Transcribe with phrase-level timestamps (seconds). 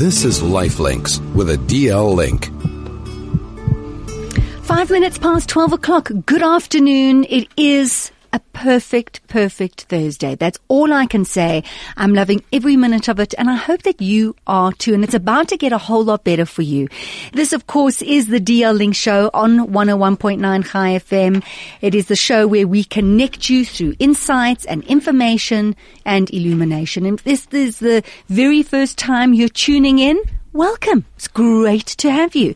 [0.00, 2.46] This is Lifelinks with a DL link.
[4.64, 6.10] Five minutes past 12 o'clock.
[6.24, 7.26] Good afternoon.
[7.28, 10.34] It is a perfect, perfect Thursday.
[10.34, 11.64] That's all I can say.
[11.96, 14.94] I'm loving every minute of it and I hope that you are too.
[14.94, 16.88] And it's about to get a whole lot better for you.
[17.32, 21.44] This, of course, is the DL Link show on 101.9 Chai FM.
[21.80, 27.06] It is the show where we connect you through insights and information and illumination.
[27.06, 30.20] And this is the very first time you're tuning in,
[30.52, 31.04] welcome.
[31.16, 32.54] It's great to have you.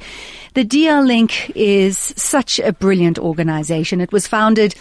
[0.54, 4.00] The DL Link is such a brilliant organization.
[4.00, 4.76] It was founded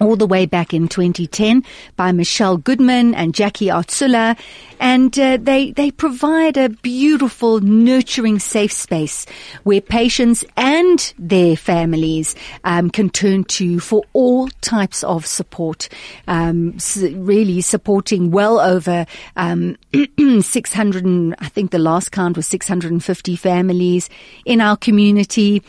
[0.00, 1.64] all the way back in 2010
[1.96, 4.38] by Michelle Goodman and Jackie Artsula.
[4.78, 9.24] And uh, they, they provide a beautiful, nurturing, safe space
[9.62, 15.88] where patients and their families um, can turn to for all types of support.
[16.28, 19.76] Um, really supporting well over um,
[20.40, 24.10] 600, and, I think the last count was 650 families
[24.44, 25.62] in our community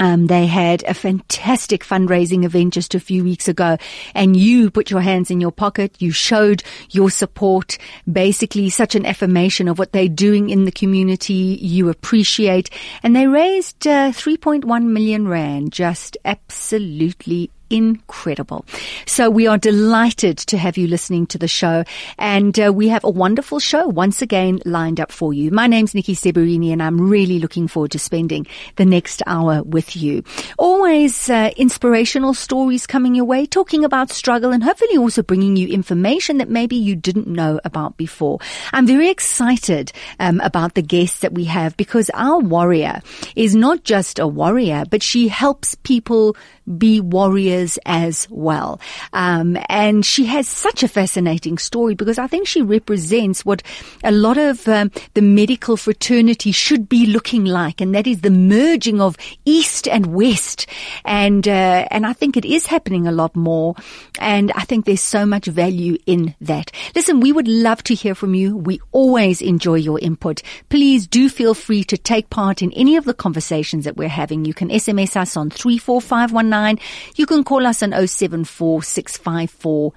[0.00, 3.76] um, they had a fantastic fundraising event just a few weeks ago
[4.14, 6.00] and you put your hands in your pocket.
[6.00, 7.78] You showed your support,
[8.10, 11.58] basically such an affirmation of what they're doing in the community.
[11.60, 12.70] You appreciate
[13.02, 18.66] and they raised uh, 3.1 million rand just absolutely incredible.
[19.06, 21.84] So we are delighted to have you listening to the show
[22.18, 25.50] and uh, we have a wonderful show once again lined up for you.
[25.50, 29.96] My name's Nikki Seberini and I'm really looking forward to spending the next hour with
[29.96, 30.22] you.
[30.58, 35.68] Always uh, inspirational stories coming your way, talking about struggle and hopefully also bringing you
[35.68, 38.38] information that maybe you didn't know about before.
[38.72, 43.00] I'm very excited um, about the guests that we have because our warrior
[43.34, 46.36] is not just a warrior, but she helps people
[46.78, 48.80] be warriors as well.
[49.12, 53.62] Um, and she has such a fascinating story because I think she represents what
[54.02, 58.30] a lot of um, the medical fraternity should be looking like, and that is the
[58.30, 60.66] merging of East and West.
[61.04, 63.74] And uh, and I think it is happening a lot more.
[64.18, 66.70] And I think there's so much value in that.
[66.94, 68.56] Listen, we would love to hear from you.
[68.56, 70.42] We always enjoy your input.
[70.68, 74.44] Please do feel free to take part in any of the conversations that we're having.
[74.44, 76.78] You can SMS us on three four five one nine.
[77.16, 79.92] you can call us on 074 So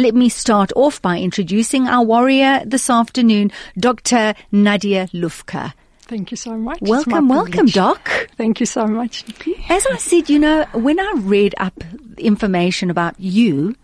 [0.00, 4.34] let me start off by introducing our warrior this afternoon, Dr.
[4.50, 5.74] Nadia Lufka.
[6.00, 6.78] Thank you so much.
[6.80, 8.28] Welcome, welcome, Doc.
[8.36, 9.64] Thank you so much, Nikki.
[9.68, 11.84] As I said, you know, when I read up
[12.18, 13.76] information about you,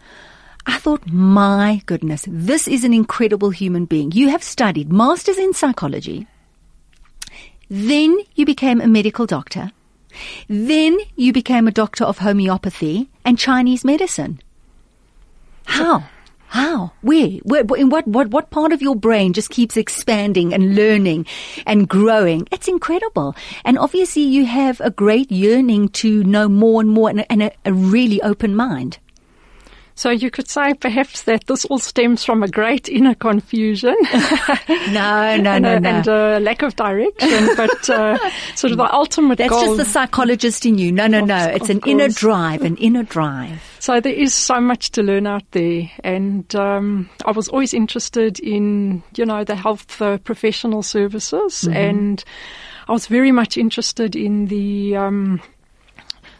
[0.66, 4.10] I thought, my goodness, this is an incredible human being.
[4.10, 6.26] You have studied masters in psychology.
[7.70, 9.70] Then you became a medical doctor.
[10.48, 14.40] Then you became a doctor of homeopathy and Chinese medicine.
[15.64, 16.04] How?
[16.48, 16.92] How?
[17.02, 17.28] Where?
[17.44, 17.62] Where?
[17.76, 21.26] In what, what, what part of your brain just keeps expanding and learning
[21.66, 22.48] and growing?
[22.50, 23.36] It's incredible.
[23.66, 27.52] And obviously you have a great yearning to know more and more and, and a,
[27.66, 28.98] a really open mind.
[29.98, 33.96] So you could say perhaps that this all stems from a great inner confusion.
[34.04, 34.14] no,
[34.92, 35.88] no, and no, a, no.
[35.88, 38.16] And a lack of direction, but uh,
[38.54, 40.92] sort of the ultimate That's just the psychologist in you.
[40.92, 41.48] No, no, no.
[41.48, 43.60] Of- It's of an inner drive, an inner drive.
[43.80, 48.38] So there is so much to learn out there, and um, I was always interested
[48.38, 52.22] in, you know, the health uh, professional services, and
[52.86, 54.94] I was very much interested in the.
[54.94, 55.42] Um,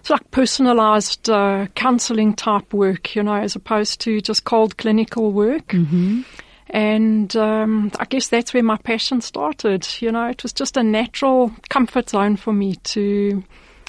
[0.00, 5.32] it's like personalized uh, counseling type work, you know, as opposed to just cold clinical
[5.32, 5.68] work.
[5.68, 6.22] Mm-hmm.
[6.70, 9.86] And um, I guess that's where my passion started.
[10.00, 13.42] You know, it was just a natural comfort zone for me to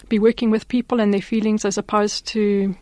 [0.08, 2.76] be working with people and their feelings as opposed to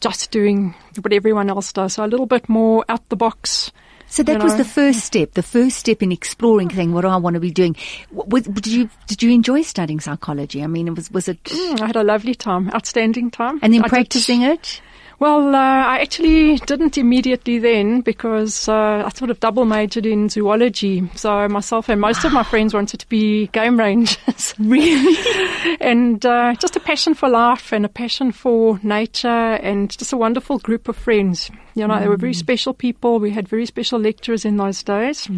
[0.00, 1.94] just doing what everyone else does.
[1.94, 3.70] So a little bit more out the box.
[4.10, 4.58] So that you was know.
[4.58, 6.92] the first step, the first step in exploring thing.
[6.92, 7.76] What do I want to be doing?
[8.10, 10.62] Was, did you did you enjoy studying psychology?
[10.62, 13.60] I mean, it was was it, Mm, I had a lovely time, outstanding time.
[13.62, 14.80] and then I did- practicing it?
[15.20, 20.30] Well, uh, I actually didn't immediately then because uh, I sort of double majored in
[20.30, 21.06] zoology.
[21.14, 24.54] So myself and most of my friends wanted to be game rangers.
[24.70, 25.76] Really?
[25.80, 30.16] and uh, just a passion for life and a passion for nature and just a
[30.16, 31.50] wonderful group of friends.
[31.74, 33.18] You know, they were very special people.
[33.18, 35.28] We had very special lecturers in those days.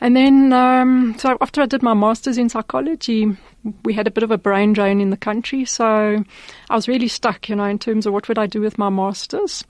[0.00, 3.36] And then, um, so after I did my master's in psychology,
[3.84, 5.64] we had a bit of a brain drain in the country.
[5.64, 6.24] So
[6.70, 8.90] I was really stuck, you know, in terms of what would I do with my
[8.90, 9.64] master's.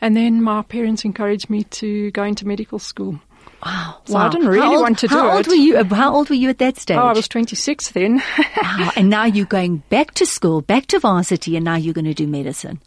[0.00, 3.20] And then my parents encouraged me to go into medical school.
[3.64, 4.00] Wow.
[4.04, 5.48] So I didn't really old, want to do how old it.
[5.48, 6.96] Were you, uh, how old were you at that stage?
[6.96, 8.16] Oh, I was 26 then.
[8.62, 8.90] wow.
[8.96, 12.14] And now you're going back to school, back to varsity, and now you're going to
[12.14, 12.80] do medicine.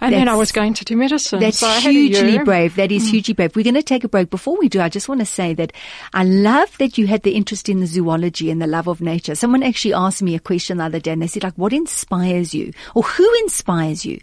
[0.00, 1.40] And then I was going to do medicine.
[1.40, 2.76] That's so I had a hugely brave.
[2.76, 3.10] That is mm.
[3.10, 3.56] hugely brave.
[3.56, 4.30] We're going to take a break.
[4.30, 5.72] Before we do, I just want to say that
[6.12, 9.34] I love that you had the interest in the zoology and the love of nature.
[9.34, 12.54] Someone actually asked me a question the other day and they said, like, what inspires
[12.54, 12.72] you?
[12.94, 14.20] Or who inspires you?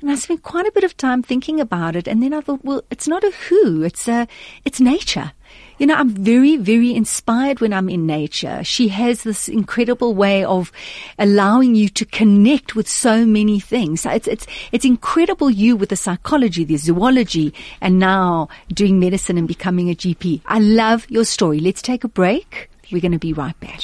[0.00, 2.06] And I spent quite a bit of time thinking about it.
[2.06, 4.28] And then I thought, well, it's not a who, it's a,
[4.64, 5.32] it's nature.
[5.78, 8.62] You know, I'm very, very inspired when I'm in nature.
[8.62, 10.70] She has this incredible way of
[11.18, 14.06] allowing you to connect with so many things.
[14.06, 19.48] It's, it's, it's incredible you with the psychology, the zoology, and now doing medicine and
[19.48, 20.42] becoming a GP.
[20.46, 21.58] I love your story.
[21.58, 22.70] Let's take a break.
[22.92, 23.80] We're going to be right back.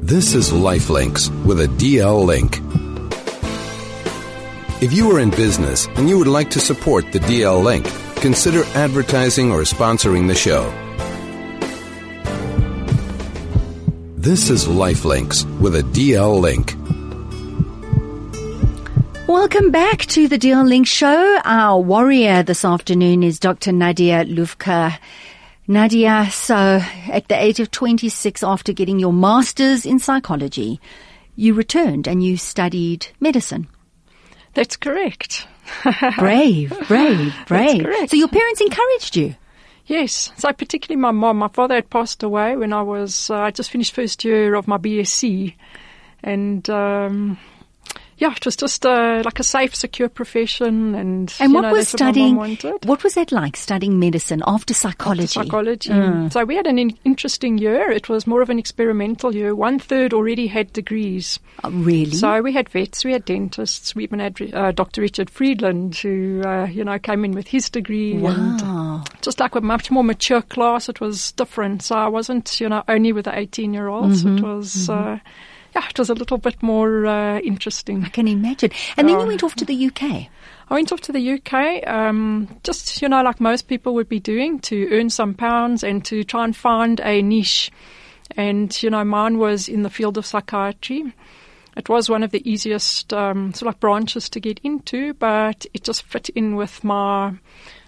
[0.00, 2.60] This is Lifelinks with a DL link.
[4.82, 7.86] If you are in business and you would like to support the DL link,
[8.22, 10.70] consider advertising or sponsoring the show.
[14.16, 16.76] This is Lifelinks with a DL link.
[19.26, 21.40] Welcome back to the DL Link Show.
[21.44, 23.72] Our warrior this afternoon is Dr.
[23.72, 24.96] Nadia Lufka.
[25.66, 26.80] Nadia, so
[27.10, 30.80] at the age of 26, after getting your master's in psychology,
[31.34, 33.66] you returned and you studied medicine.
[34.54, 35.48] That's correct.
[36.18, 38.10] Brave, brave, brave.
[38.10, 39.34] So your parents encouraged you.
[39.86, 40.32] Yes.
[40.36, 41.38] So particularly my mom.
[41.38, 44.68] My father had passed away when I was, uh, I just finished first year of
[44.68, 45.54] my BSc.
[46.22, 47.38] And, um,
[48.18, 50.94] yeah, it was just uh, like a safe, secure profession.
[50.94, 52.36] And, And you what know, was what studying?
[52.36, 52.56] mom.
[52.84, 55.26] What was that like studying medicine after psychology?
[55.26, 55.90] Psychology.
[55.90, 56.32] Mm.
[56.32, 57.90] So we had an in- interesting year.
[57.90, 59.54] It was more of an experimental year.
[59.54, 61.38] One third already had degrees.
[61.64, 62.12] Oh, really?
[62.12, 65.00] So we had vets, we had dentists, we even had uh, Dr.
[65.00, 69.04] Richard Friedland, who uh, you know came in with his degree, and wow.
[69.20, 71.82] just like a much more mature class, it was different.
[71.82, 74.24] So I wasn't you know only with the eighteen year olds.
[74.24, 74.38] Mm-hmm.
[74.38, 74.88] It was.
[74.88, 75.18] Uh,
[75.74, 78.04] yeah, it was a little bit more uh, interesting.
[78.04, 78.70] I can imagine.
[78.96, 79.28] And then you Oh.
[79.28, 80.28] went off to the UK.
[80.70, 84.20] I went off to the UK, um, just, you know, like most people would be
[84.20, 87.70] doing, to earn some pounds and to try and find a niche.
[88.36, 91.12] And, you know, mine was in the field of psychiatry.
[91.76, 95.66] It was one of the easiest um, sort of like branches to get into, but
[95.74, 97.32] it just fit in with my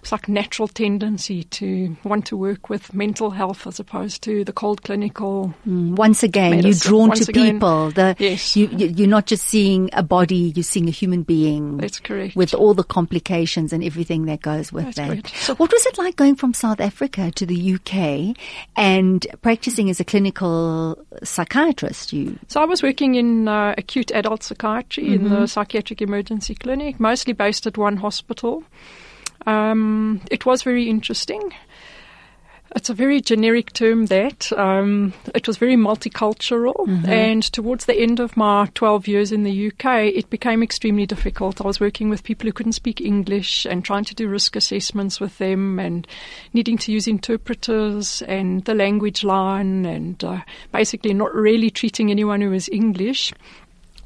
[0.05, 4.53] it's like natural tendency to want to work with mental health as opposed to the
[4.53, 5.51] cold clinical.
[5.67, 7.89] Mm, Once again, you're drawn Once to again, people.
[7.89, 8.55] The, yes.
[8.55, 11.77] you, you, you're not just seeing a body, you're seeing a human being.
[11.77, 12.35] That's correct.
[12.35, 15.07] With all the complications and everything that goes with That's that.
[15.09, 15.35] correct.
[15.37, 18.37] So- what was it like going from South Africa to the UK
[18.75, 22.13] and practicing as a clinical psychiatrist?
[22.13, 25.29] You So I was working in uh, acute adult psychiatry in Mm-hmm.
[25.33, 28.63] the psychiatric emergency clinic, mostly based at one hospital.
[29.45, 31.53] Um, it was very interesting.
[32.75, 37.09] It's a very generic term that um, it was very multicultural, Mm-hmm.
[37.09, 41.61] and towards the end of my 12 years in the UK, it became extremely difficult.
[41.61, 45.21] I was working with people who couldn't speak English and trying to do risk assessments
[45.21, 46.05] with them, and
[46.53, 50.41] needing to use interpreters and the language line, and uh,
[50.73, 53.31] basically not really treating anyone who was English.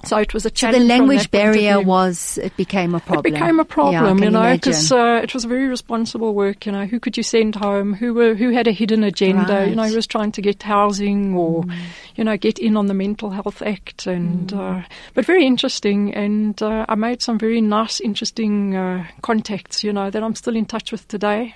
[0.05, 0.77] So it was a challenge.
[0.77, 3.25] so the language that point of barrier was it became a problem.
[3.33, 6.65] It became a problem, can you know, because uh, it was very responsible work.
[6.65, 7.93] You know, who could you send home?
[7.93, 9.67] Who were who had a hidden agenda?
[9.67, 11.73] You know, who was trying to get housing or, Mm.
[12.15, 14.81] you know, get in on the Mental Health Act, and Mm.
[14.83, 16.13] uh, but very interesting.
[16.13, 19.83] And uh, I made some very nice, interesting uh, contacts.
[19.83, 21.55] You know, that I'm still in touch with today,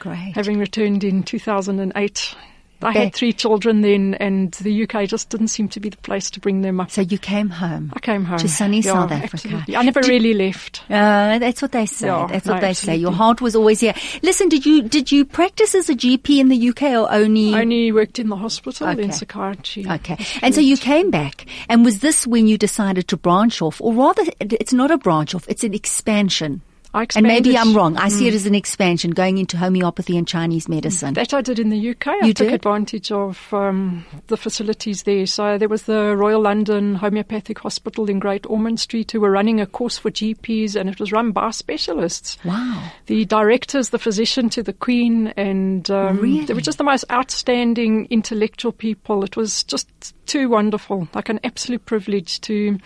[0.00, 0.32] Great.
[0.34, 2.34] having returned in 2008.
[2.82, 6.30] I had three children then, and the UK just didn't seem to be the place
[6.30, 6.90] to bring them up.
[6.90, 7.92] So you came home.
[7.94, 9.30] I came home to sunny Yeah, South Africa.
[9.34, 9.76] absolutely.
[9.76, 10.82] I never Did- really left.
[10.88, 12.06] Uh, that's what they say.
[12.06, 12.96] Yeah, that's what no, they say.
[12.96, 13.94] Your heart was always here.
[14.22, 17.54] Listen, did you did you practice as a GP in the UK or only?
[17.54, 19.02] Only worked in the hospital Okay.
[19.02, 19.84] in psychiatry.
[19.88, 20.16] Okay.
[20.42, 23.92] And so you came back, and was this when you decided to branch off, or
[23.92, 26.62] rather, it's not a branch off; it's an expansion.
[26.94, 27.96] And maybe I'm wrong.
[27.96, 31.14] I see it as an expansion, going into homeopathy and Chinese medicine.
[31.14, 32.06] That I did in the UK.
[32.08, 32.54] I You took did?
[32.54, 35.26] advantage of um, the facilities there.
[35.26, 39.60] So there was the Royal London Homeopathic Hospital in Great Ormond Street who were running
[39.60, 42.38] a course for GPs and it was run by specialists.
[42.44, 42.90] Wow.
[43.06, 46.44] The director's the physician to the Queen, and um, Really?
[46.46, 49.22] they were just the most outstanding intellectual people.
[49.24, 49.88] It was just
[50.26, 52.78] too wonderful, like an absolute privilege to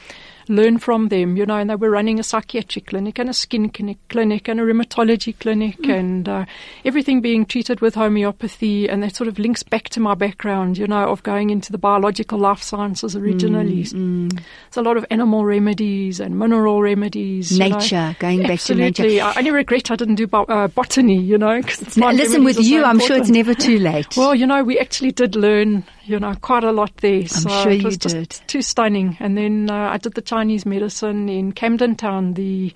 [0.48, 1.56] learn from them, you know.
[1.56, 5.38] And they were running a psychiatric clinic and a skin clinic, clinic and a rheumatology
[5.38, 5.90] clinic, Hmm.
[5.90, 6.44] and uh,
[6.84, 8.88] everything being treated with homeopathy.
[8.88, 11.78] And that sort of links back to my background, you know, of going into the
[11.78, 13.84] biological life sciences originally.
[13.84, 14.28] Hmm,
[14.68, 17.52] It's a lot of animal remedies and mineral remedies.
[17.52, 17.78] you know.
[17.78, 19.02] Nature, going back to nature.
[19.02, 19.20] Absolutely.
[19.20, 21.60] I only regret I didn't do bo- uh, botany, you know.
[21.62, 24.16] 'cause Now, listen, with you, so I'm sure it's never too late.
[24.16, 27.26] Well, you know, we actually did learn you know, quite a lot there.
[27.26, 28.30] so sure it was you just did.
[28.48, 29.16] too stunning.
[29.20, 32.72] And then uh, I did the Chinese medicine in Camden Town, the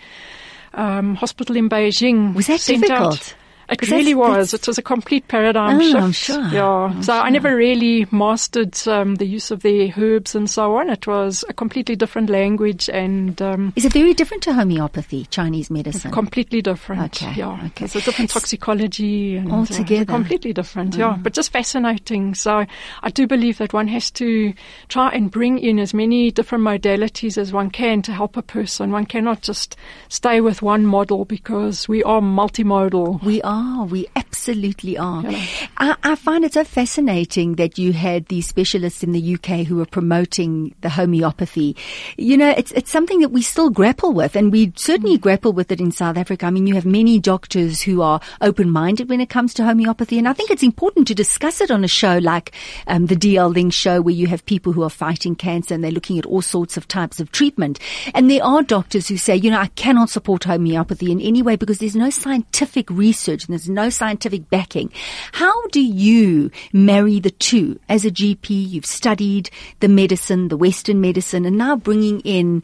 [0.75, 2.35] um, hospital in Beijing.
[2.35, 3.37] Was that sent out- difficult?
[3.69, 4.55] It 'Cause really was.
[4.55, 5.97] It was a complete paradigm Oh, shift.
[5.97, 6.49] I'm sure.
[6.53, 6.67] Yeah.
[6.69, 10.89] I'm so I never really mastered um, the use of the herbs and so on.
[10.89, 15.69] It was a completely different language and um, Is it very different to homeopathy, Chinese
[15.71, 16.13] medicine?
[16.13, 17.03] completely different.
[17.23, 17.59] Okay, Yeah.
[17.67, 17.87] okay.
[17.87, 20.05] It's a different toxicology and uh, Altogether.
[20.05, 20.95] completely different.
[20.95, 21.17] Yeah.
[21.21, 22.35] But just fascinating.
[22.37, 22.67] So
[23.03, 24.53] I do believe that one has to
[24.89, 28.93] try and bring in as many different modalities as one can to help a person.
[28.93, 29.77] One cannot just
[30.09, 33.23] stay with one model because we are multimodal.
[33.25, 33.56] We are.
[33.91, 35.23] We absolutely are.
[35.23, 35.45] Yeah.
[35.79, 39.77] I, I find it so fascinating that you had these specialists in the UK who
[39.77, 41.77] were promoting the homeopathy.
[42.17, 45.73] You know, it's it's something that we still grapple with, and we certainly grapple with
[45.73, 46.47] it in South Africa.
[46.47, 50.29] I mean, you have many doctors who are open-minded when it comes to homeopathy, and
[50.29, 52.53] I think it's important to discuss it on a show like
[52.87, 55.91] um, the DL Link show, where you have people who are fighting cancer and they're
[55.91, 57.79] looking at all sorts of types of treatment.
[58.15, 61.57] And there are doctors who say, you know, I cannot support homeopathy in any way
[61.57, 64.93] because there's no scientific research and there's no scientific backing.
[65.33, 67.79] How do you marry the two?
[67.89, 69.51] As a GP, you've studied
[69.81, 72.63] the medicine, the Western medicine, and now bringing in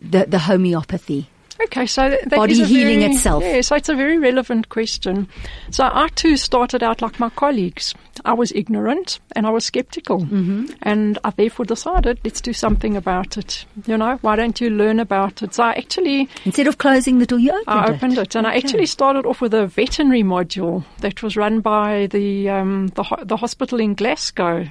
[0.00, 1.28] the, the homeopathy.
[1.64, 3.42] Okay, so th- that Body is healing very- itself.
[3.42, 5.28] Yeah, so it's a very relevant question.
[5.70, 7.94] So I too started out like my colleagues.
[8.24, 10.66] I was ignorant and I was skeptical, mm-hmm.
[10.82, 13.64] and I therefore decided let's do something about it.
[13.86, 15.54] You know, why don't you learn about it?
[15.54, 18.56] So I actually Instead of closing the door, you opened I opened it, and I
[18.56, 23.36] actually started off with a veterinary module that was run by the um, the, the
[23.36, 24.66] hospital in Glasgow.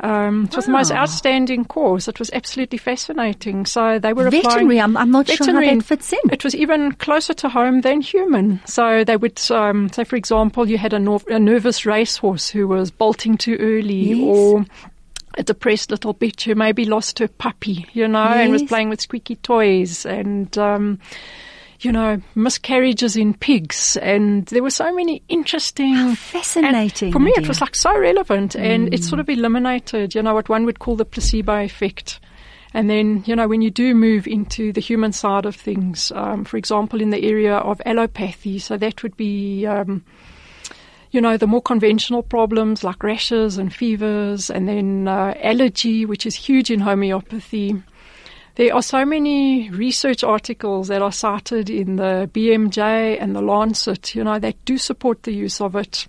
[0.00, 2.06] Um, it was the most outstanding course.
[2.06, 3.64] It was absolutely fascinating.
[3.66, 6.18] So they were Veterinary, applying I'm, I'm not sure how veterinary, that fits in.
[6.30, 8.60] It was even closer to home than human.
[8.66, 12.68] So they would um, say, for example, you had a, nor- a nervous racehorse who
[12.68, 14.20] was bolting too early, Yes.
[14.26, 14.66] or
[15.38, 19.00] a depressed little bitch who maybe lost her puppy, you know, and was playing with
[19.00, 20.98] squeaky toys, and um,
[21.86, 25.94] you know, miscarriages in pigs, and there were so many interesting.
[25.96, 29.04] and fascinating, For me, it was like so relevant, and it Mm.
[29.10, 32.18] sort of eliminated, you know, what one would call the placebo effect.
[32.74, 36.44] And then, you know, when you do move into the human side of things, um,
[36.44, 40.02] for example, in the area of allopathy, so that would be, um,
[41.12, 46.26] you know, the more conventional problems like rashes and fevers, and then uh, allergy, which
[46.26, 47.76] is huge in homeopathy.
[48.56, 54.14] There are so many research articles that are cited in the BMJ and the Lancet,
[54.14, 56.06] you know, that do support the use of it.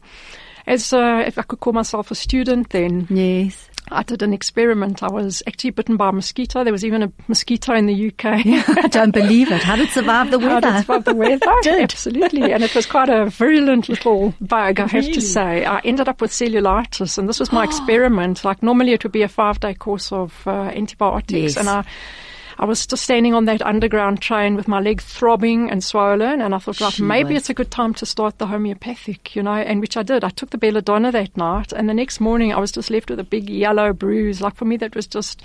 [0.66, 3.70] As uh, if I could call myself a student, then Yes.
[3.90, 5.02] I did an experiment.
[5.02, 6.64] I was actually bitten by a mosquito.
[6.66, 8.26] There was even a mosquito in the UK.
[8.84, 9.64] I don't believe it.
[9.64, 10.68] How did it survive the How weather?
[10.72, 11.52] did it survive the weather?
[11.64, 11.84] Did.
[11.84, 12.52] Absolutely.
[12.52, 15.14] And it was quite a virulent little bug, I have Really?
[15.14, 15.64] to say.
[15.64, 18.44] I ended up with cellulitis, and this was my experiment.
[18.44, 21.32] Like, normally it would be a five day course of uh, antibiotics.
[21.56, 21.58] Yes.
[21.58, 21.86] And I.
[22.60, 26.56] I was just standing on that underground train with my leg throbbing and swollen, and
[26.56, 29.80] I thought, right, maybe it's a good time to start the homeopathic, you know, and
[29.80, 30.24] which I did.
[30.24, 33.20] I took the belladonna that night, and the next morning I was just left with
[33.20, 34.42] a big yellow bruise.
[34.42, 35.42] Like for me, that was just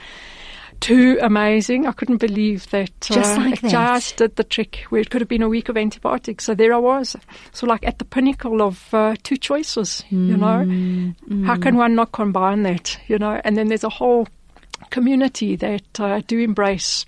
[0.81, 1.87] too amazing.
[1.87, 3.71] I couldn't believe that Just uh, like it that.
[3.71, 6.45] just did the trick where it could have been a week of antibiotics.
[6.45, 7.15] So there I was,
[7.53, 10.03] so like at the pinnacle of uh, two choices.
[10.11, 12.99] You know, Mm, how can one not combine that?
[13.07, 14.27] You know, and then there's a whole
[14.91, 17.05] community that uh, do embrace,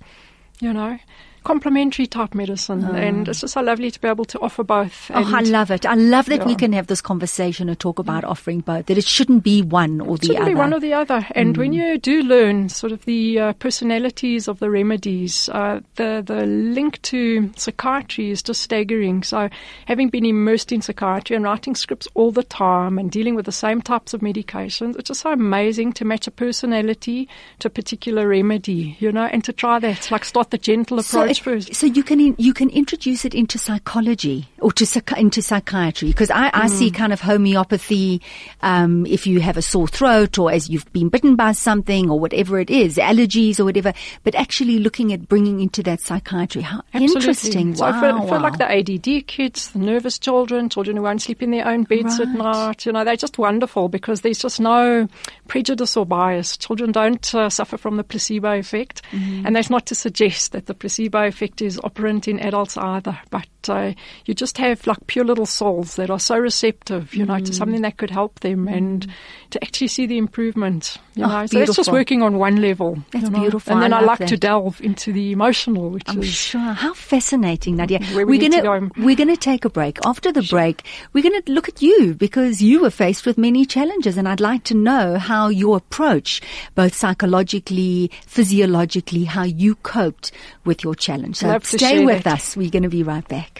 [0.59, 0.97] you know,
[1.45, 5.09] complementary type medicine, and it's just so lovely to be able to offer both.
[5.13, 5.85] Oh, I love it.
[5.85, 9.05] I love that we can have this conversation and talk about offering both, that it
[9.05, 10.51] shouldn't be one or the Shouldn't other.
[10.51, 11.25] be one or the other.
[11.31, 16.23] And when you do learn sort of the uh, personalities of the remedies, uh, the
[16.25, 19.23] the link to psychiatry is just staggering.
[19.23, 19.49] So,
[19.85, 23.51] having been immersed in psychiatry and writing scripts all the time and dealing with the
[23.51, 28.27] same types of medications, it's just so amazing to match a personality to a particular
[28.27, 32.03] remedy, you know, and to try that, like start the gentle so, it- so you
[32.03, 36.49] can in, you can introduce it into psychology or to psych- into psychiatry because I,
[36.53, 36.93] I see Mm.
[36.95, 38.21] kind of homeopathy
[38.61, 42.19] um, if you have a sore throat or as you've been bitten by something or
[42.19, 46.81] whatever it is allergies or whatever but actually looking at bringing into that psychiatry how
[46.93, 47.15] Absolutely.
[47.15, 48.41] interesting So wow, for, for wow.
[48.41, 52.19] like the ADD kids, the nervous children, children who won't sleep in their own beds
[52.19, 55.07] at night, you know, they're just wonderful because there's just no
[55.47, 56.57] prejudice or bias.
[56.57, 59.01] Children don't uh, suffer from the placebo effect.
[59.11, 59.45] Mm-hmm.
[59.45, 63.19] And that's not to suggest that the placebo effect is operant in adults either.
[63.29, 63.93] But uh,
[64.25, 67.53] you just have like pure little souls that are so receptive, you know, to Mm.
[67.53, 69.07] something that could help them and
[69.51, 70.97] to actually see the improvement.
[71.15, 72.97] You Oh, know, so that's just working on one level.
[73.11, 73.39] That's you know.
[73.39, 73.73] beautiful.
[73.73, 76.59] And then I I, like to delve into the emotional, which I'm is sure.
[76.59, 77.99] How fascinating, Nadia.
[78.13, 78.89] Where we are to gonna go.
[78.97, 79.99] we're gonna take a break.
[80.05, 84.17] After the break, we're gonna look at you because you were faced with many challenges,
[84.17, 86.41] and I'd like to know how your approach,
[86.75, 90.31] both psychologically, physiologically, how you coped
[90.65, 91.37] with your challenge.
[91.37, 92.33] So Love to stay with that.
[92.35, 92.57] us.
[92.57, 93.54] We're gonna be right back.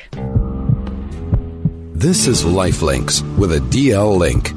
[1.93, 4.51] This is Lifelinks with a DL link.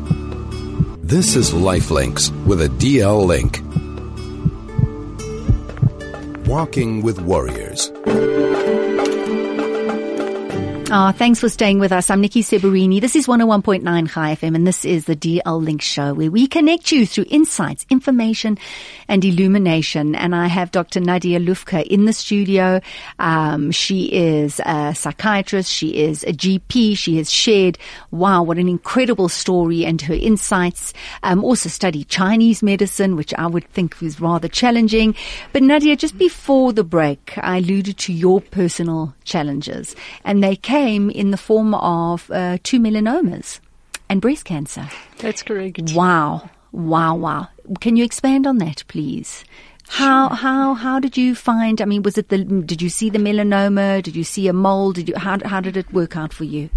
[1.03, 3.63] This is Lifelinks with a DL link.
[6.47, 7.91] Walking with Warriors.
[10.91, 12.09] Ah, thanks for staying with us.
[12.09, 12.99] I'm Nikki Seberini.
[12.99, 16.93] This is 101.9 Chai FM and this is the DL Link Show where we connect
[16.93, 18.57] you through insights, information
[19.07, 20.15] and illumination.
[20.15, 21.01] And I have Dr.
[21.01, 22.81] Nadia Lufka in the studio.
[23.19, 25.71] Um, she is a psychiatrist.
[25.71, 26.97] She is a GP.
[26.97, 27.77] She has shared,
[28.11, 30.95] wow, what an incredible story and her insights.
[31.23, 35.15] Um, also studied Chinese medicine, which I would think was rather challenging.
[35.53, 40.78] But Nadia, just before the break, I alluded to your personal challenges and they came
[40.87, 43.61] in the form of uh, two melanomas
[44.09, 44.89] and breast cancer.
[45.19, 45.93] that's correct.
[45.95, 46.51] Wow.
[46.73, 47.49] Wow, wow.
[47.81, 49.45] Can you expand on that, please?
[49.89, 51.81] How how how did you find?
[51.81, 52.39] I mean, was it the?
[52.45, 54.03] Did you see the melanoma?
[54.03, 54.93] Did you see a mole?
[54.93, 56.69] Did you how how did it work out for you?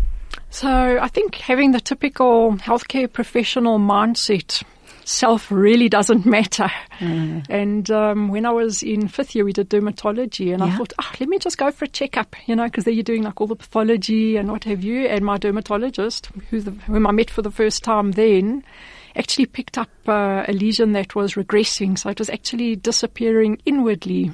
[0.50, 4.63] So I think having the typical healthcare professional mindset,
[5.03, 6.70] self really doesn't matter.
[7.00, 7.46] Mm.
[7.50, 10.74] And um, when I was in fifth year, we did dermatology, and Yeah.
[10.74, 13.03] I thought, ah, let me just go for a checkup, you know, because there you're
[13.03, 15.08] doing like all the pathology and what have you.
[15.08, 18.63] And my dermatologist, who's the, whom I met for the first time then,
[19.15, 24.31] actually picked up uh, a lesion that was regressing, so it was actually disappearing inwardly.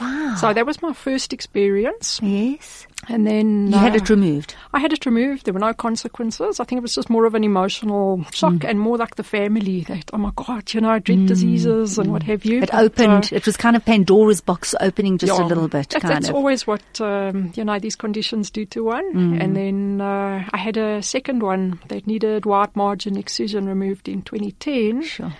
[0.00, 0.34] Wow.
[0.40, 2.86] So that was my first experience, yes.
[3.08, 4.54] and then You had uh, it removed.
[4.72, 5.44] I had it removed.
[5.44, 6.58] There were no consequences.
[6.60, 8.68] I think it was just more of an emotional shock Mm.
[8.70, 12.10] and more like the family that, oh my God, you know, I dread diseases and
[12.12, 12.62] what have you.
[12.62, 13.30] It But, opened.
[13.32, 16.82] uh, it was kind of Pandora's box opening just a little bit, that's always what,
[17.00, 19.14] um, you know, these conditions do to one.
[19.14, 19.42] Mm.
[19.42, 24.22] And then uh, I had a second one that needed wide margin excision removed in
[24.22, 25.02] 2010.
[25.02, 25.32] Sure.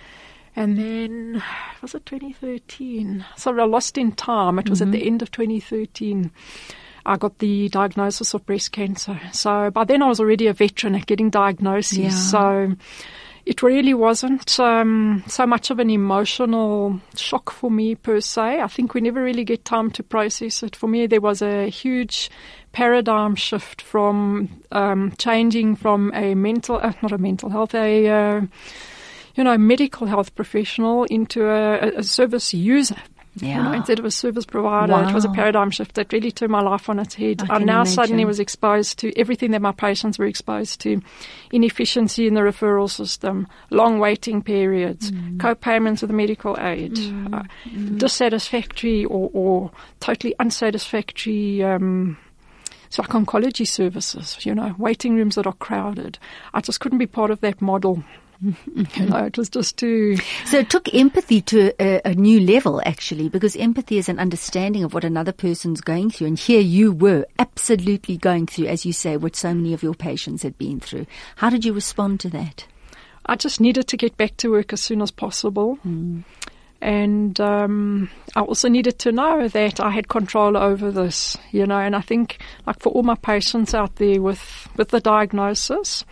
[0.55, 1.43] And then,
[1.81, 3.25] was it 2013?
[3.37, 4.59] Sorry, I lost in time.
[4.59, 4.93] It was Mm-hmm.
[4.93, 6.31] at the end of 2013.
[7.05, 9.19] I got the diagnosis of breast cancer.
[9.31, 11.97] So by then I was already a veteran at getting diagnoses.
[11.97, 12.09] Yeah.
[12.09, 12.75] So
[13.45, 18.61] it really wasn't um, so much of an emotional shock for me per se.
[18.61, 20.75] I think we never really get time to process it.
[20.75, 22.29] For me, there was a huge
[22.71, 28.41] paradigm shift from um, changing from a mental, uh, not a mental health, a uh,
[29.35, 32.95] you know, medical health professional into a, a service user.
[33.39, 33.75] You know, Yeah.
[33.77, 36.89] instead of a service provider, it was a paradigm shift that really turned my life
[36.89, 37.41] on its head.
[37.49, 40.99] I I, now suddenly was exposed to everything that my patients were exposed to
[41.53, 45.39] inefficiency in the referral system, long waiting periods, Mm.
[45.39, 46.99] co payments with medical aid,
[47.31, 47.43] uh,
[48.11, 51.63] dissatisfactory or, or totally unsatisfactory.
[51.63, 52.17] Um,
[52.89, 56.19] so like oncology services, you know, waiting rooms that are crowded.
[56.53, 58.03] I just couldn't be part of that model.
[58.99, 60.17] know, it was just too.
[60.45, 64.83] So it took empathy to a, a new level, actually, because empathy is an understanding
[64.83, 66.27] of what another person's going through.
[66.27, 69.93] And here you were absolutely going through, as you say, what so many of your
[69.93, 71.05] patients had been through.
[71.35, 72.65] How did you respond to that?
[73.27, 75.77] I just needed to get back to work as soon as possible.
[76.81, 81.77] And um, I also needed to know that I had control over this, you know.
[81.77, 86.03] And I think, like for all my patients out there with with the diagnosis,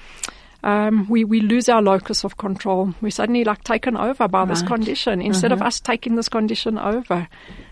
[0.64, 2.94] um, we we lose our locus of control.
[3.02, 7.28] We're suddenly like taken over by this condition instead of us taking this condition over.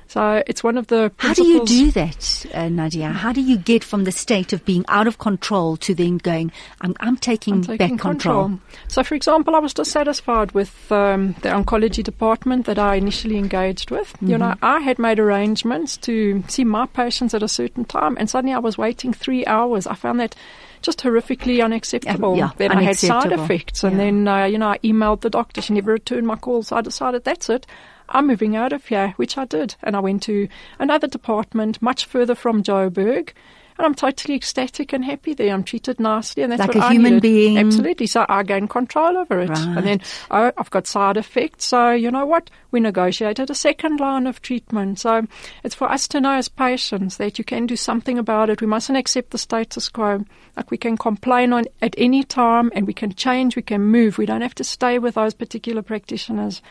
[0.07, 3.09] So it's one of the How do you do that, uh, Nadia?
[3.09, 6.51] How do you get from the state of being out of control to then going,
[6.79, 8.57] I'm, I'm taking, I'm back taking control.
[8.87, 13.91] So, for example, I was dissatisfied with um, the oncology department that I initially engaged
[13.91, 14.15] with.
[14.21, 18.29] You know, I had made arrangements to see my patients at a certain time, and
[18.29, 19.87] suddenly I was waiting three hours.
[19.87, 20.35] I found that
[20.81, 22.37] just horrifically unacceptable.
[22.37, 24.03] yeah, then I had side effects, and Yeah.
[24.03, 25.61] then uh, you know I emailed the doctor.
[25.61, 26.67] She never returned my calls.
[26.67, 27.65] So I decided that's it.
[28.09, 30.47] I'm moving out of here, which I did, and I went to
[30.79, 33.31] another department much further from Joburg.
[33.77, 35.53] And I'm totally ecstatic and happy there.
[35.53, 37.21] I'm treated nicely, and that's Like what a I human needed.
[37.21, 37.57] being.
[37.59, 38.07] Absolutely.
[38.07, 39.49] So I gain control over it.
[39.51, 41.65] And then, oh, I've got side effects.
[41.65, 42.49] So, you know what?
[42.71, 44.99] We negotiated a second line of treatment.
[44.99, 45.27] So
[45.63, 48.61] it's for us to know as patients that you can do something about it.
[48.61, 50.25] We mustn't accept the status quo.
[50.55, 54.17] Like we can complain on at any time and we can change, we can move.
[54.17, 56.61] We don't have to stay with those particular practitioners.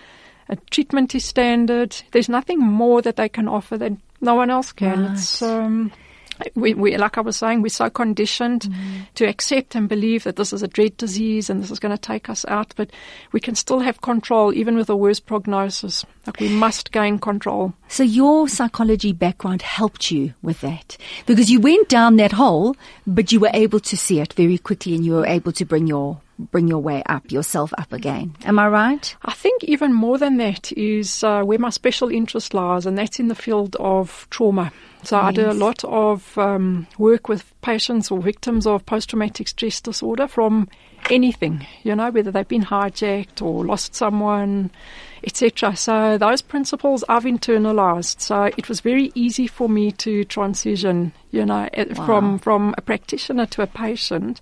[0.49, 1.97] A treatment is standard.
[2.11, 5.03] There's nothing more that they can offer that no one else can.
[5.03, 5.13] Right.
[5.13, 5.93] It's, um,
[6.55, 9.07] we, we, like I was saying, we're so conditioned mm.
[9.15, 12.01] to accept and believe that this is a dread disease and this is going to
[12.01, 12.91] take us out, but
[13.33, 16.05] we can still have control even with a worse prognosis.
[16.27, 17.75] Like we must gain control.
[17.89, 20.97] So your psychology background helped you with that
[21.27, 24.95] because you went down that hole, but you were able to see it very quickly
[24.95, 28.35] and you were able to bring your bring your way up, yourself up again.
[28.45, 29.17] Am I right?
[29.23, 33.19] I think even more than that is uh, where my special interest lies, and that's
[33.19, 34.73] in the field of trauma.
[35.03, 35.25] So yes.
[35.25, 40.27] I do a lot of um, work with patients or victims of post-traumatic stress disorder
[40.27, 40.69] from
[41.11, 44.71] anything, you know, whether they've been hijacked or lost someone,
[45.23, 45.77] etc.
[45.77, 48.21] So those principles I've internalized.
[48.21, 52.07] So it was very easy for me to transition, you know, wow.
[52.07, 54.41] from from a practitioner to a patient.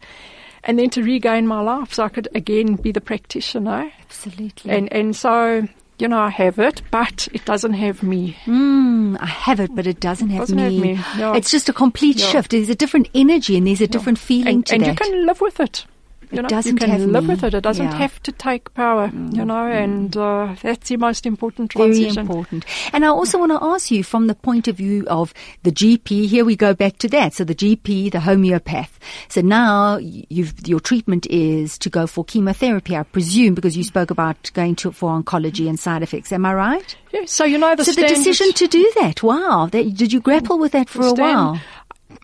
[0.67, 3.93] And then to regain my life, so I could again be the practitioner.
[4.01, 4.71] Absolutely.
[4.71, 8.37] And and so you know, I have it, but it doesn't have me.
[8.47, 10.95] Mm, I have it, but it doesn't have doesn't me.
[10.95, 11.21] Have me.
[11.21, 11.35] No.
[11.35, 12.25] It's just a complete no.
[12.25, 12.51] shift.
[12.51, 14.89] There's a different energy and there's a different feeling and, to and that.
[14.89, 15.87] you can live with it.
[16.35, 17.31] You, know, you can live me.
[17.31, 17.55] with it.
[17.55, 17.97] It doesn't yeah.
[17.97, 19.35] have to take power, mm.
[19.35, 19.85] you know, mm.
[19.85, 22.15] and uh, that's the most important transition.
[22.15, 22.65] Very important.
[22.93, 26.27] And I also want to ask you from the point of view of the GP,
[26.27, 27.35] here we go back to that.
[27.35, 28.99] So the GP, the homeopath.
[29.29, 34.51] So now your treatment is to go for chemotherapy, I presume, because you spoke about
[34.55, 36.33] going to for oncology and side effects.
[36.33, 36.97] Am I right?
[37.13, 37.25] Yeah.
[37.27, 39.69] So you know the So the decision to do that, wow.
[39.71, 41.61] That, did you grapple with that for a while?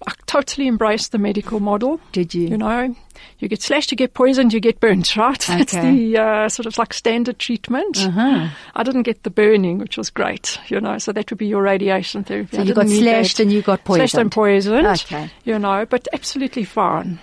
[0.06, 2.00] I totally embraced the medical model.
[2.12, 2.48] Did you?
[2.48, 2.94] You know,
[3.38, 5.50] you get slashed, you get poisoned, you get burnt, right?
[5.50, 5.58] Okay.
[5.58, 7.98] That's the uh, sort of like standard treatment.
[7.98, 8.48] Uh-huh.
[8.74, 11.62] I didn't get the burning, which was great, you know, so that would be your
[11.62, 12.56] radiation therapy.
[12.56, 13.42] So I you got slashed that.
[13.42, 14.10] and you got poisoned.
[14.10, 14.86] Slashed and poisoned.
[14.86, 15.30] Okay.
[15.44, 17.18] You know, but absolutely fine.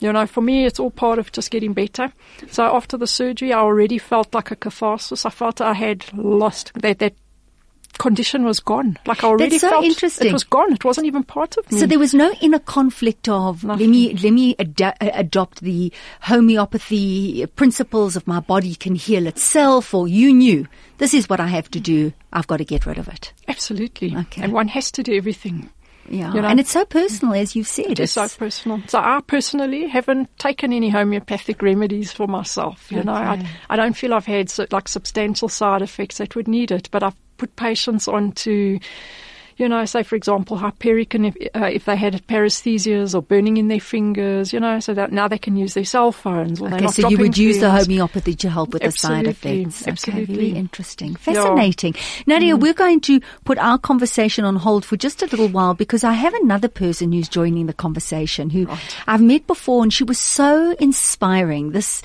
[0.00, 2.10] You know, for me, it's all part of just getting better.
[2.50, 5.26] So after the surgery, I already felt like a catharsis.
[5.26, 7.14] I felt I had lost that, that
[7.98, 8.98] condition was gone.
[9.06, 10.28] Like I already That's so felt interesting.
[10.28, 10.72] it was gone.
[10.72, 11.78] It wasn't even part of me.
[11.78, 13.86] So there was no inner conflict of Nothing.
[13.86, 19.94] let me let me ad- adopt the homeopathy principles of my body can heal itself,
[19.94, 20.66] or you knew
[20.98, 22.12] this is what I have to do.
[22.32, 23.32] I've got to get rid of it.
[23.48, 24.16] Absolutely.
[24.16, 24.42] Okay.
[24.42, 25.70] And one has to do everything.
[26.08, 26.48] Yeah, you know?
[26.48, 27.86] and it's so personal, as you've said.
[27.86, 28.82] It is so personal.
[28.88, 32.90] So I personally haven't taken any homeopathic remedies for myself.
[32.90, 33.06] You okay.
[33.06, 36.72] know, I, I don't feel I've had so, like substantial side effects that would need
[36.72, 38.78] it, but I've put patients onto
[39.60, 43.68] you know, say for example, hypericum if, uh, if they had paresthesias or burning in
[43.68, 46.62] their fingers, you know, so that now they can use their cell phones.
[46.62, 49.86] okay, so you would use the homeopathy to help with absolutely, the side effects.
[49.86, 50.34] Absolutely.
[50.34, 51.14] Okay, very interesting.
[51.14, 51.94] Fascinating.
[51.94, 52.22] Yeah.
[52.26, 52.60] Nadia, mm.
[52.60, 56.14] we're going to put our conversation on hold for just a little while because I
[56.14, 58.96] have another person who's joining the conversation who right.
[59.06, 61.72] I've met before and she was so inspiring.
[61.72, 62.02] This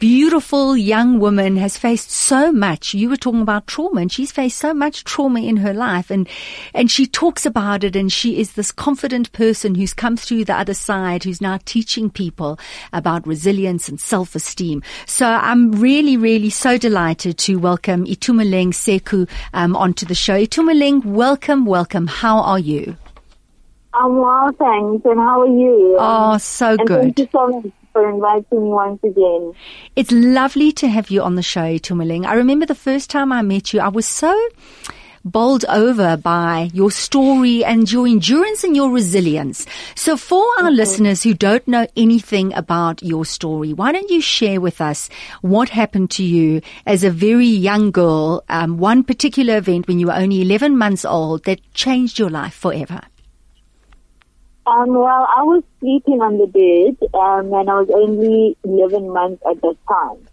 [0.00, 2.92] beautiful young woman has faced so much.
[2.92, 6.28] You were talking about trauma and she's faced so much trauma in her life and,
[6.74, 10.42] and and she talks about it and she is this confident person who's come through
[10.46, 12.58] the other side, who's now teaching people
[12.94, 14.82] about resilience and self-esteem.
[15.04, 20.32] So I'm really, really so delighted to welcome Itumeleng Seku um, onto the show.
[20.32, 22.06] Itumeleng, welcome, welcome.
[22.06, 22.96] How are you?
[23.92, 25.04] I'm well, thanks.
[25.04, 25.94] And how are you?
[25.98, 27.02] Oh, so and good.
[27.02, 29.52] Thank you so much for inviting me once again.
[29.94, 32.24] It's lovely to have you on the show, Itumeleng.
[32.24, 34.34] I remember the first time I met you, I was so
[35.30, 39.66] bowled over by your story and your endurance and your resilience.
[39.94, 40.76] So for our mm-hmm.
[40.76, 45.08] listeners who don't know anything about your story, why don't you share with us
[45.40, 50.06] what happened to you as a very young girl, um, one particular event when you
[50.06, 53.00] were only 11 months old that changed your life forever?
[54.66, 59.42] Um, well, I was sleeping on the bed, um, and I was only 11 months
[59.50, 60.28] at that time.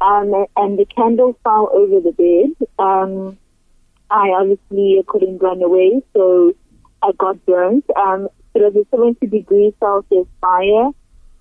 [0.00, 2.68] Um, and the candle fell over the bed.
[2.78, 3.38] Um,
[4.14, 6.54] I obviously couldn't run away, so
[7.02, 7.84] I got burnt.
[7.96, 10.86] Um, it was a 70 degrees Celsius fire.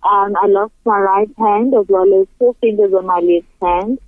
[0.03, 3.99] Um, I lost my right hand as well as four fingers on my left hand.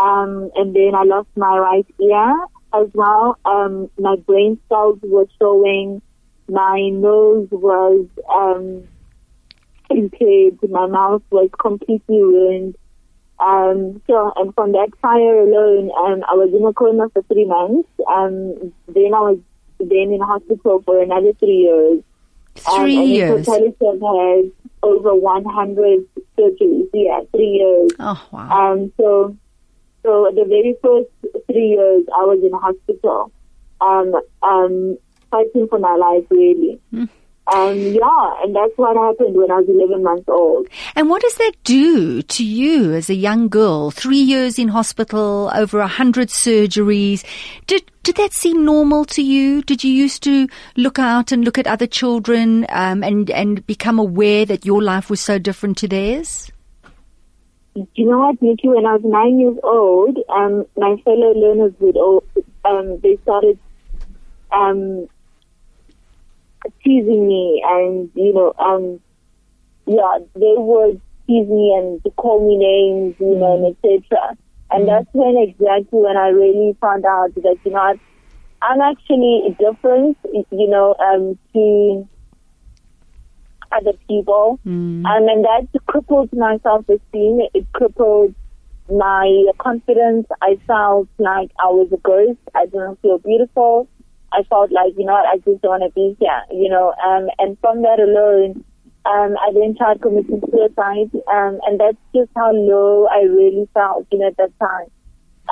[0.00, 2.36] Um, and then I lost my right ear
[2.72, 3.36] as well.
[3.44, 6.00] Um, my brain cells were showing.
[6.48, 8.86] My nose was um,
[9.90, 10.58] impaired.
[10.70, 12.76] My mouth was completely ruined.
[13.40, 17.46] Um, so, and from that fire alone, um, I was in a coma for three
[17.46, 17.88] months.
[18.08, 19.38] Um, then I was
[19.80, 22.02] then in hospital for another three years.
[22.56, 23.48] Three um, years.
[23.48, 26.06] And has over 100
[26.38, 26.88] surgeries.
[26.92, 27.90] Yeah, three years.
[27.98, 28.72] Oh, wow.
[28.72, 29.36] Um, so,
[30.02, 31.10] so the very first
[31.46, 33.32] three years I was in hospital,
[33.80, 34.98] um, um,
[35.30, 36.78] fighting for my life really.
[36.92, 37.08] Mm.
[37.52, 40.66] Um, yeah, and that's what happened when I was 11 months old.
[40.96, 43.90] And what does that do to you as a young girl?
[43.90, 47.22] Three years in hospital, over a hundred surgeries.
[47.66, 49.62] Did did that seem normal to you?
[49.62, 53.98] Did you used to look out and look at other children um, and and become
[53.98, 56.50] aware that your life was so different to theirs?
[57.74, 58.68] You know what, Nikki?
[58.68, 62.22] When I was nine years old, um, my fellow learners would all,
[62.64, 63.58] um, they started
[64.52, 65.08] um,
[66.84, 69.00] teasing me and, you know, um,
[69.86, 74.36] yeah, they would tease me and call me names, you know, and etc.
[74.70, 78.00] And that's when exactly when I really found out that, you know, I-
[78.62, 80.16] I'm actually different,
[80.50, 82.08] you know, um, to
[83.72, 84.58] other people.
[85.04, 87.40] Um, and that crippled my self-esteem.
[87.52, 88.34] It crippled
[88.88, 90.26] my confidence.
[90.40, 92.38] I felt like I was a ghost.
[92.54, 93.88] I didn't feel beautiful.
[94.34, 96.92] I felt like, you know what, I just don't want to be here, you know,
[97.06, 98.64] um, and from that alone,
[99.06, 104.06] um, I then tried committing suicide, um, and that's just how low I really felt,
[104.10, 104.88] you know, at that time.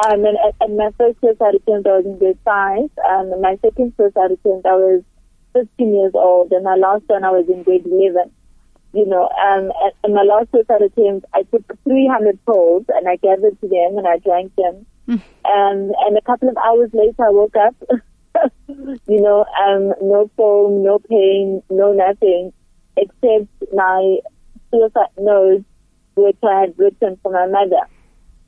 [0.04, 2.88] Um, and, and my first suicide attempt, I was in grade five.
[3.06, 5.02] Um, my second suicide attempt, I was
[5.52, 8.32] 15 years old, and my last one, I was in grade 11.
[8.94, 13.16] You know, um, and, and my last suicide attempt, I took 300 pills, and I
[13.16, 14.86] gathered to them, and I drank them.
[15.44, 17.74] Um, and a couple of hours later, I woke up.
[18.68, 22.52] you know, um, no phone, no pain, no nothing,
[22.96, 24.18] except my
[24.70, 25.64] suicide note,
[26.14, 27.86] which I had written for my mother.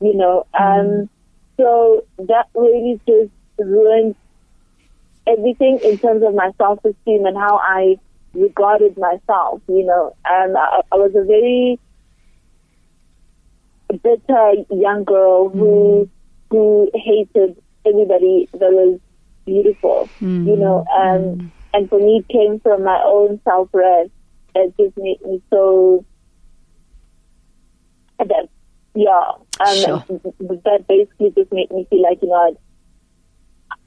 [0.01, 1.09] You know, um,
[1.57, 4.17] so that really just ruined
[5.27, 7.97] everything in terms of my self-esteem and how I
[8.35, 9.63] regarded myself.
[9.69, 11.79] You know, um, I, I was a very
[14.03, 16.09] bitter young girl who
[16.51, 19.01] who hated everybody that was
[19.45, 20.09] beautiful.
[20.21, 24.11] You know, um, and for me, it came from my own self-worth
[24.55, 26.05] that just made me so.
[28.19, 28.49] That
[28.95, 30.05] yeah, um, Sure.
[30.65, 32.57] that basically just made me feel like you know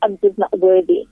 [0.01, 1.07] I'm just not worthy.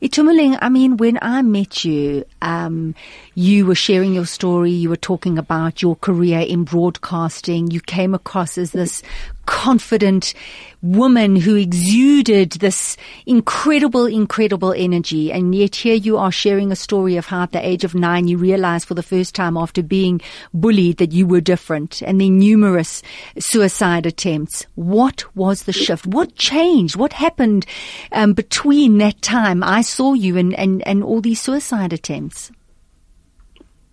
[0.00, 2.94] Itumeleng, I mean, when I met you, um,
[3.34, 4.70] you were sharing your story.
[4.70, 7.72] You were talking about your career in broadcasting.
[7.72, 9.02] You came across as this
[9.48, 10.34] confident
[10.82, 15.32] woman who exuded this incredible, incredible energy.
[15.32, 18.28] And yet here you are sharing a story of how at the age of nine
[18.28, 20.20] you realized for the first time after being
[20.52, 23.02] bullied that you were different and then numerous
[23.38, 24.66] suicide attempts.
[24.74, 26.06] What was the shift?
[26.06, 26.94] What changed?
[26.96, 27.64] What happened
[28.12, 32.52] um, between that time I saw you and, and, and all these suicide attempts?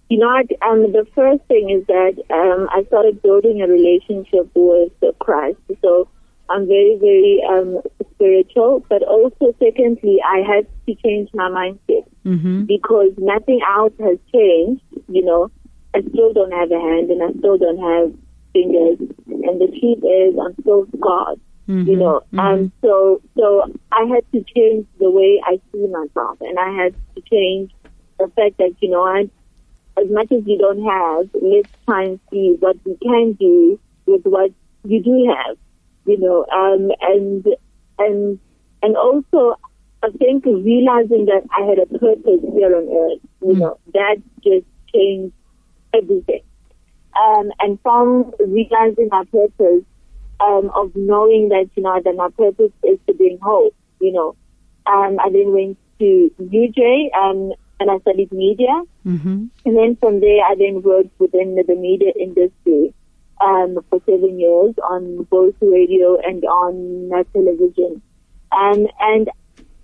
[0.09, 0.29] You know,
[0.61, 5.57] um, the first thing is that um, I started building a relationship with Christ.
[5.81, 6.07] So
[6.49, 7.81] I'm very, very um,
[8.13, 8.85] spiritual.
[8.87, 12.05] But also, secondly, I had to change my mindset
[12.67, 14.83] because nothing else has changed.
[15.09, 15.51] You know,
[15.95, 18.13] I still don't have a hand and I still don't have
[18.53, 18.99] fingers.
[19.27, 21.39] And the truth is, I'm still God.
[21.67, 26.59] You know, and so so I had to change the way I see myself, and
[26.59, 27.71] I had to change
[28.19, 29.27] the fact that you know I
[29.97, 34.23] as much as you don't have, let's try and see what we can do with
[34.25, 34.51] what
[34.83, 35.57] you do have,
[36.05, 37.45] you know, um, and,
[37.99, 38.39] and,
[38.83, 39.55] and also,
[40.03, 44.65] I think realizing that I had a purpose here on earth, you know, that just
[44.93, 45.33] changed
[45.93, 46.41] everything.
[47.19, 49.83] Um, and from realizing my purpose,
[50.39, 54.35] um, of knowing that, you know, that my purpose is to bring hope, you know,
[54.85, 58.83] um, I then went to UJ, um, and I studied media.
[59.05, 59.45] Mm-hmm.
[59.65, 62.93] And then from there, I then worked within the, the media industry
[63.41, 68.01] um, for seven years on both radio and on uh, television.
[68.51, 69.29] Um, and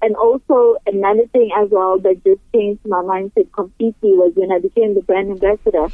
[0.01, 4.59] and also another thing as well that just changed my mindset completely was when I
[4.59, 5.89] became the brand ambassador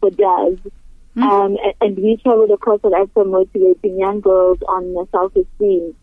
[0.00, 0.58] for Jazz.
[1.14, 5.94] Um, and, and we traveled across South Africa motivating young girls on uh, self-esteem.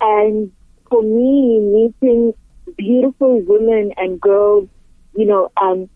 [0.00, 0.52] And
[0.88, 2.32] for me, meeting
[2.76, 4.68] beautiful women and girls,
[5.14, 5.88] you know, um,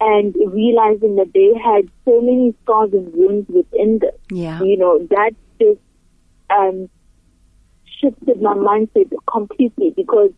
[0.00, 4.60] and realizing that they had so many scars and wounds within them, Yeah.
[4.62, 5.80] you know, that just
[6.50, 6.88] um,
[8.00, 10.30] shifted my mindset completely because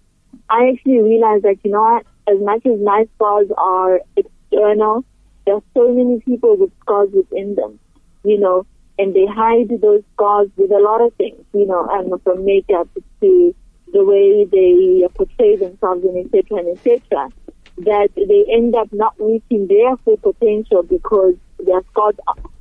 [0.51, 5.05] I actually realized that, you know what, as much as my scars are external,
[5.47, 7.79] there are so many people with scars within them,
[8.23, 8.67] you know,
[8.99, 12.89] and they hide those scars with a lot of things, you know, and from makeup
[13.21, 13.55] to
[13.95, 16.59] the way they portray themselves and etc.
[16.59, 17.31] and etc.
[17.79, 22.17] That they end up not reaching their full potential because their scars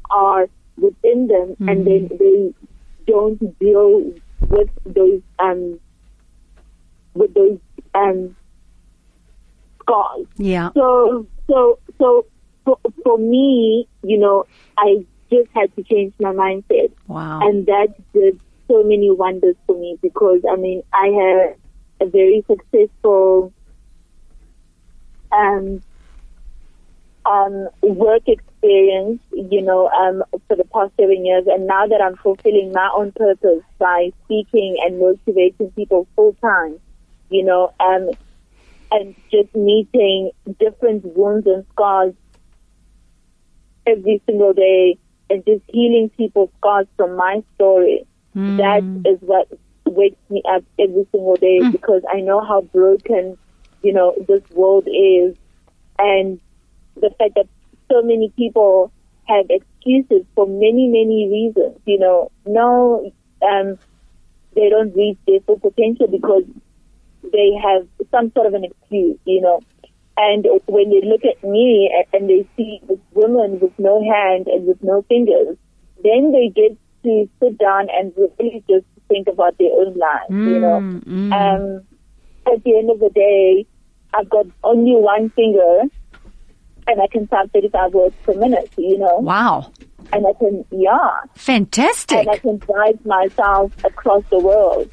[0.09, 2.53] are within them, and then they
[3.05, 4.13] don't deal
[4.47, 5.79] with those um
[7.13, 7.59] with those
[7.93, 8.35] um
[9.83, 10.25] scars.
[10.37, 10.69] Yeah.
[10.73, 12.25] So, so, so
[12.65, 14.45] for, for me, you know,
[14.77, 16.91] I just had to change my mindset.
[17.07, 17.41] Wow.
[17.43, 22.43] And that did so many wonders for me because, I mean, I had a very
[22.47, 23.53] successful
[25.31, 25.81] um,
[27.25, 31.45] um, work experience, you know, um, for the past seven years.
[31.47, 36.79] And now that I'm fulfilling my own purpose by speaking and motivating people full time,
[37.29, 38.09] you know, um,
[38.91, 42.13] and just meeting different wounds and scars
[43.87, 44.97] every single day
[45.29, 48.05] and just healing people's scars from my story.
[48.57, 49.47] That is what
[49.85, 53.37] wakes me up every single day because I know how broken,
[53.81, 55.35] you know, this world is
[55.99, 56.39] and
[56.95, 57.47] the fact that
[57.91, 58.91] so many people
[59.27, 61.79] have excuses for many, many reasons.
[61.85, 63.77] You know, no, um,
[64.55, 66.43] they don't reach their full potential because
[67.31, 69.61] they have some sort of an excuse, you know.
[70.15, 74.67] And when they look at me and they see this woman with no hand and
[74.67, 75.57] with no fingers,
[76.03, 80.59] then they get to sit down and really just think about their own lives, you
[80.59, 80.77] know.
[80.77, 81.83] Um,
[82.51, 83.65] at the end of the day,
[84.13, 85.81] I've got only one finger
[86.87, 89.17] and I can type 35 words per minute, you know.
[89.17, 89.71] Wow.
[90.11, 92.19] And I can, yeah Fantastic.
[92.19, 94.89] and I can drive myself across the world.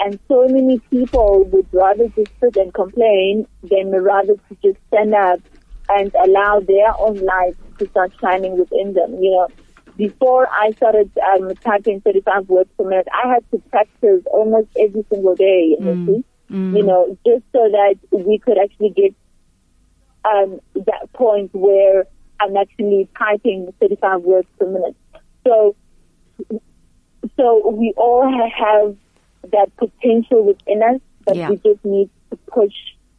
[0.00, 5.14] And so many people would rather just sit and complain than rather to just stand
[5.14, 5.40] up
[5.88, 9.14] and allow their own light to start shining within them.
[9.22, 9.48] You know,
[9.96, 15.04] before I started um, typing 35 words per minute, I had to practice almost every
[15.10, 15.76] single day.
[15.78, 16.24] You see?
[16.78, 19.14] You know, just so that we could actually get
[20.24, 22.06] um, that point where
[22.40, 24.96] I'm actually typing 35 words per minute.
[25.46, 25.76] So,
[27.36, 28.24] so we all
[28.58, 28.96] have
[29.52, 31.50] that potential within us, but Yeah.
[31.50, 32.72] we just need to push,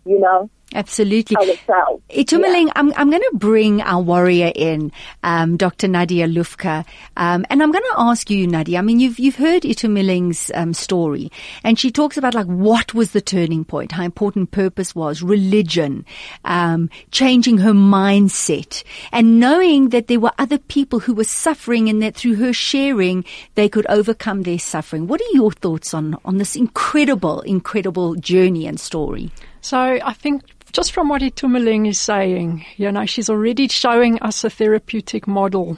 [0.06, 1.38] you know, Absolutely.
[1.38, 2.04] ourselves.
[2.10, 4.92] Itumeleng, I'm, I'm going to bring our warrior in,
[5.24, 5.88] um, Dr.
[5.88, 6.86] Nadia Lufka.
[7.16, 10.74] Um, and I'm going to ask you, Nadia, I mean, you've, you've heard Itumeleng's um,
[10.74, 11.32] story
[11.64, 16.06] and she talks about like what was the turning point, how important purpose was, religion,
[16.44, 22.02] um, changing her mindset and knowing that there were other people who were suffering and
[22.02, 23.24] that through her sharing,
[23.54, 25.08] they could overcome their suffering.
[25.08, 29.32] What are your thoughts on, on this incredible, incredible journey and story?
[29.62, 30.44] So I think
[30.76, 35.78] just from what Itumeleng is saying, you know, she's already showing us a therapeutic model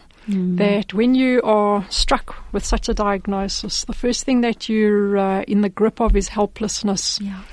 [0.57, 5.43] that when you are struck with such a diagnosis, the first thing that you're uh,
[5.43, 7.21] in the grip of is helplessness.
[7.21, 7.43] Yeah.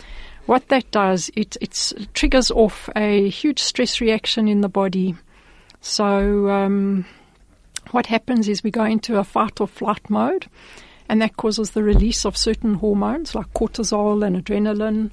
[0.47, 5.15] What that does, it it's, it triggers off a huge stress reaction in the body.
[5.83, 7.05] So um,
[7.91, 10.47] what happens is we go into a fight or flight mode,
[11.11, 15.11] and that causes the release of certain hormones like cortisol and adrenaline.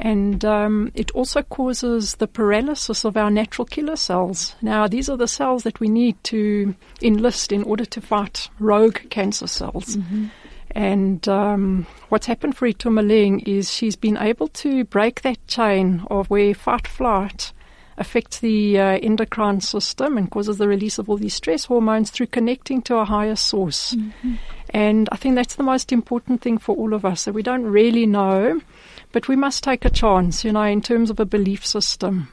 [0.00, 4.54] And um, it also causes the paralysis of our natural killer cells.
[4.62, 8.98] Now, these are the cells that we need to enlist in order to fight rogue
[9.10, 9.96] cancer cells.
[10.70, 16.30] And um, what's happened for Itumeleng is she's been able to break that chain of
[16.30, 17.52] where fight flight
[17.96, 22.26] affects the uh, endocrine system and causes the release of all these stress hormones through
[22.28, 23.96] connecting to a higher source.
[24.70, 27.64] And I think that's the most important thing for all of us that we don't
[27.64, 28.60] really know,
[29.18, 32.28] but we must take a chance, you know, in terms of a belief system.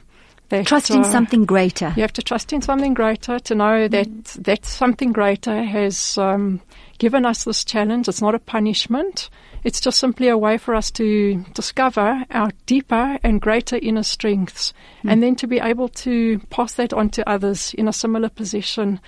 [0.50, 1.92] That, Trust in uh, something greater.
[1.96, 6.60] you have to trust in something greater to know that that something greater has um,
[6.98, 8.06] given us this challenge.
[8.06, 9.30] It's not a punishment.
[9.64, 14.72] It's just simply a way for us to discover our deeper and greater inner strengths
[15.02, 19.00] and then to be able to pass that on to others in a similar position.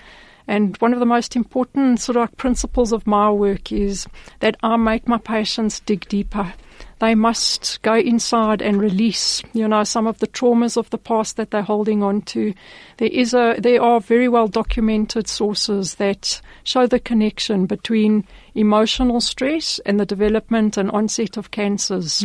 [0.49, 4.09] And one of the most important sort of like principles of my work is
[4.41, 6.55] that I make my patients dig deeper.
[7.01, 11.37] They must go inside and release, you know, some of the traumas of the past
[11.37, 12.53] that they're holding on to.
[12.97, 19.21] There is a, there are very well documented sources that show the connection between emotional
[19.21, 22.23] stress and the development and onset of cancers.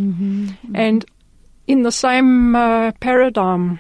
[0.74, 1.06] And
[1.68, 3.80] in the same uh, paradigm,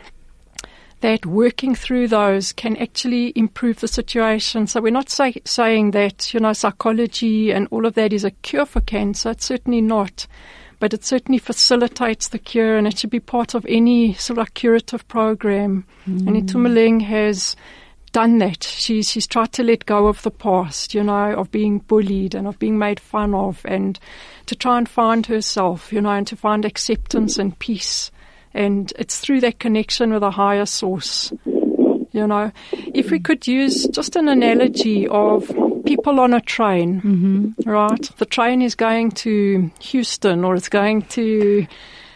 [1.01, 4.67] that working through those can actually improve the situation.
[4.67, 8.31] So we're not say, saying that, you know, psychology and all of that is a
[8.31, 9.31] cure for cancer.
[9.31, 10.27] It's certainly not.
[10.83, 14.53] But it certainly facilitates the cure and it should be part of any sort of
[14.53, 15.85] curative program.
[16.27, 17.05] And Itumeleng mm.
[17.05, 17.55] has
[18.11, 18.65] done that.
[18.65, 22.49] She's, she's tried to let go of the past, you know, of being bullied and
[22.49, 23.97] of being made fun of and
[24.47, 28.11] to try and find herself, you know, and to find acceptance and peace.
[28.53, 31.31] And it's through that connection with a higher source.
[31.45, 32.51] You know,
[32.93, 35.49] if we could use just an analogy of
[35.85, 37.69] people on a train, mm-hmm.
[37.69, 38.09] right?
[38.17, 41.67] The train is going to Houston or it's going to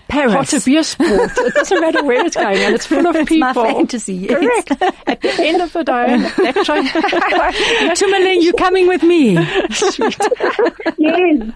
[0.08, 0.34] Paris.
[0.34, 1.32] Hot to be a sport.
[1.38, 3.53] it doesn't matter where it's going, and it's full of It's people.
[3.53, 4.39] my fantasy, yes.
[4.39, 4.82] Correct.
[5.07, 6.84] At the end of the day, that train.
[7.95, 9.34] Tumaleng, you coming with me?
[9.34, 9.97] Yes,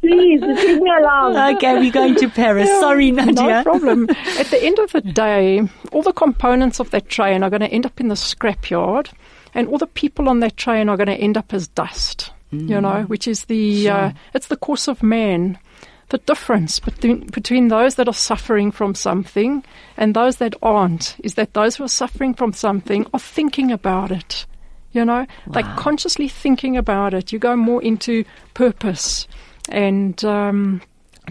[0.01, 1.55] please, take me along.
[1.55, 2.70] Okay, we're going to Paris.
[2.80, 3.34] Sorry, Nadia.
[3.34, 4.09] No problem.
[4.09, 7.70] At the end of the day, all the components of that train are going to
[7.70, 9.12] end up in the scrapyard,
[9.54, 12.32] and all the people on that train are going to end up as dust.
[12.54, 15.58] You know, which is the uh, it's the course of man.
[16.10, 19.64] The difference between between those that are suffering from something
[19.95, 24.12] and those that aren't is that those who are suffering from something are thinking about
[24.12, 24.45] it.
[24.91, 27.32] You know, like consciously thinking about it.
[27.32, 29.26] You go more into purpose
[29.70, 30.82] and um,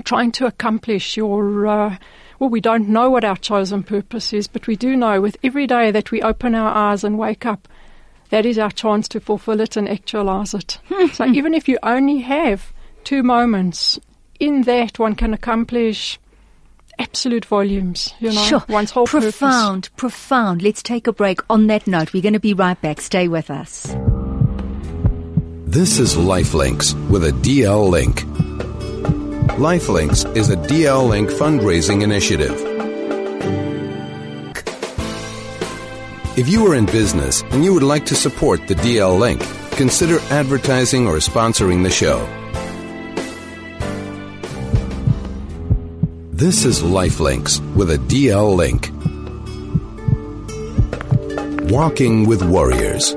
[0.04, 1.66] trying to accomplish your.
[1.66, 1.96] Uh,
[2.38, 5.66] well, we don't know what our chosen purpose is, but we do know with every
[5.66, 7.68] day that we open our eyes and wake up,
[8.30, 10.78] that is our chance to fulfill it and actualize it.
[10.88, 11.06] Hmm.
[11.08, 12.72] so even if you only have
[13.04, 13.98] two moments,
[14.38, 16.18] in that one can accomplish
[16.98, 18.12] absolute volumes.
[18.20, 18.64] You know, Sure.
[18.68, 19.36] one's whole purpose.
[19.38, 20.62] profound, profound.
[20.62, 21.40] Let's take a break.
[21.50, 23.00] On that note, we're going to be right back.
[23.00, 23.94] Stay with us.
[25.66, 28.22] This is Lifelinks with a DL link.
[29.58, 32.69] Lifelinks is a DL link fundraising initiative.
[36.36, 40.20] If you are in business and you would like to support the DL link, consider
[40.30, 42.24] advertising or sponsoring the show.
[46.30, 48.90] This is Lifelinks with a DL link.
[51.68, 53.12] Walking with Warriors.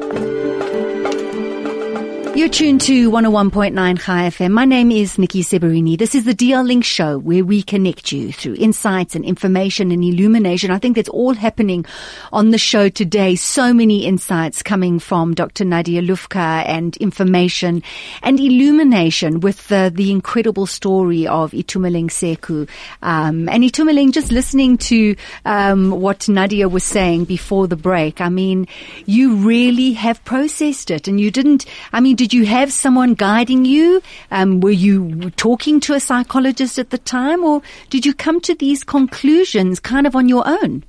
[2.43, 4.51] You're tuned to 101.9 Chai FM.
[4.51, 5.97] My name is Nikki Seberini.
[5.97, 10.03] This is the DL Link Show where we connect you through insights and information and
[10.03, 10.69] illumination.
[10.69, 11.85] I think that's all happening
[12.33, 13.37] on the show today.
[13.37, 15.63] So many insights coming from Dr.
[15.63, 17.81] Nadia Lufka and information
[18.21, 22.67] and illumination with the, the incredible story of Itumeleng Seku.
[23.01, 25.15] Um, and Itumeleng, just listening to
[25.45, 28.67] um, what Nadia was saying before the break, I mean,
[29.05, 33.65] you really have processed it and you didn't, I mean, did you have someone guiding
[33.65, 34.01] you?
[34.31, 38.55] Um, were you talking to a psychologist at the time or did you come to
[38.55, 40.83] these conclusions kind of on your own?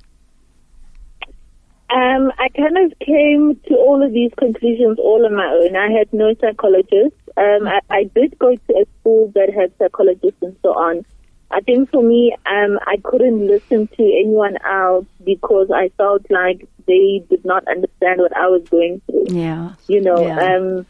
[1.93, 5.75] Um, I kind of came to all of these conclusions all on my own.
[5.75, 7.15] I had no psychologist.
[7.37, 11.05] Um, I, I did go to a school that had psychologists and so on.
[11.51, 16.67] I think for me, um, I couldn't listen to anyone else because I felt like
[16.87, 19.27] they did not understand what I was going through.
[19.27, 19.73] Yeah.
[19.87, 20.83] You know, Yeah.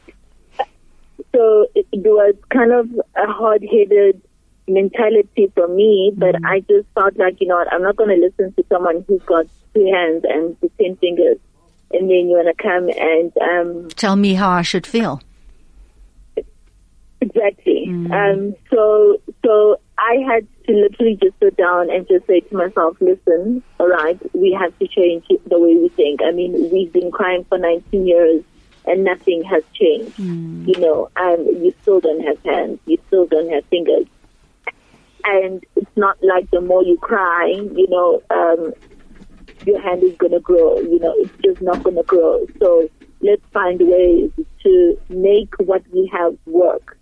[2.05, 4.21] It, was kind of a hard-headed
[4.67, 8.25] mentality for me, but I just felt like, you know what, I'm not going to
[8.25, 11.37] listen to someone who's got two hands and the ten fingers,
[11.91, 15.21] and then you want to come and um, Tell me how I should feel.
[17.21, 17.85] exactly.
[18.11, 22.97] Um, so, so I had to literally just sit down and just say to myself,
[22.99, 26.21] listen, all right, we have to change the way we think.
[26.23, 28.43] I mean, we've been crying for 19 years
[28.87, 30.17] and nothing has changed.
[30.19, 34.05] You know, and you still don't have hands, you still don't have fingers.
[35.23, 38.73] And it's not like the more you cry, you know, um,
[39.65, 40.77] your hand is going to grow.
[40.79, 42.45] You know, it's just not going to grow.
[42.59, 42.87] So
[43.21, 44.31] let's find ways
[44.63, 46.97] to make what we have work.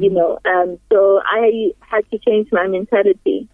[0.00, 3.48] You know, um, so I had to change my mentality.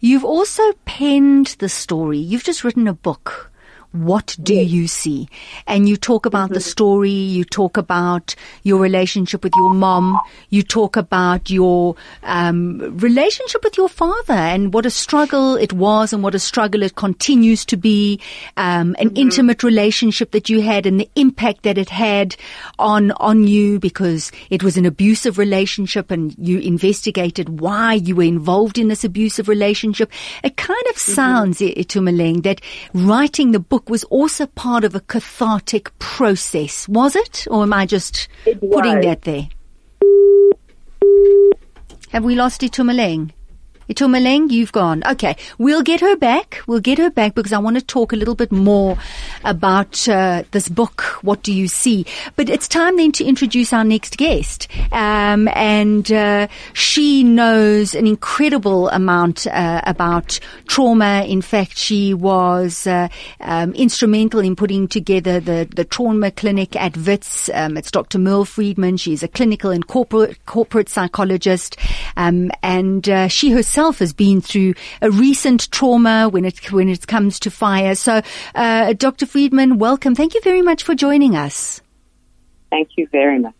[0.00, 2.18] You've also penned the story.
[2.18, 3.52] You've just written a book.
[3.96, 5.28] What do you see?
[5.66, 10.20] And you talk about the story, you talk about your relationship with your mom,
[10.50, 16.12] you talk about your um, relationship with your father and what a struggle it was
[16.12, 18.20] and what a struggle it continues to be,
[18.56, 22.36] um, an intimate relationship that you had and the impact that it had
[22.78, 28.22] on, on you because it was an abusive relationship and you investigated why you were
[28.22, 30.12] involved in this abusive relationship.
[30.42, 32.60] It kind of sounds, mm Itumeleng, that
[32.94, 37.46] writing the book was also part of a cathartic process, was it?
[37.50, 39.48] Or am I just putting that there?
[42.10, 43.32] Have we lost it, Itumeleng?
[43.88, 45.02] Itumeleng, you've gone.
[45.06, 46.60] Okay, we'll get her back.
[46.66, 48.98] We'll get her back because I want to talk a little bit more
[49.44, 51.02] about uh, this book.
[51.22, 52.04] What do you see?
[52.34, 58.08] But it's time then to introduce our next guest, um, and uh, she knows an
[58.08, 61.24] incredible amount uh, about trauma.
[61.24, 63.06] In fact, she was uh,
[63.40, 67.48] um, instrumental in putting together the the trauma clinic at Wits.
[67.54, 68.18] Um, it's Dr.
[68.18, 68.96] Merle Friedman.
[68.96, 71.76] She's a clinical and corporate corporate psychologist,
[72.16, 77.06] um, and uh, she herself has been through a recent trauma when it when it
[77.06, 77.94] comes to fire.
[77.94, 78.22] So,
[78.54, 79.26] uh, Dr.
[79.26, 80.14] Friedman, welcome.
[80.14, 81.80] Thank you very much for joining us.
[82.70, 83.54] Thank you very much.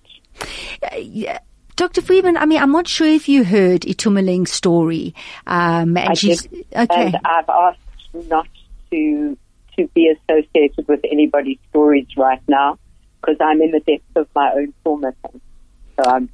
[0.99, 1.39] Yeah,
[1.77, 2.01] Dr.
[2.01, 5.15] Friedman, I mean, I'm not sure if you heard Itumeleng's story.
[5.47, 7.07] Um, and I she's, did, okay.
[7.07, 7.81] and I've asked
[8.29, 8.49] not
[8.91, 9.39] to
[9.77, 12.79] to be associated with anybody's stories right now
[13.21, 15.13] because I'm in the depths of my own trauma.
[15.23, 16.31] So I'm,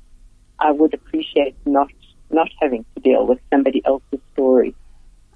[0.59, 1.91] I would appreciate not
[2.33, 4.75] not having to deal with somebody else's story.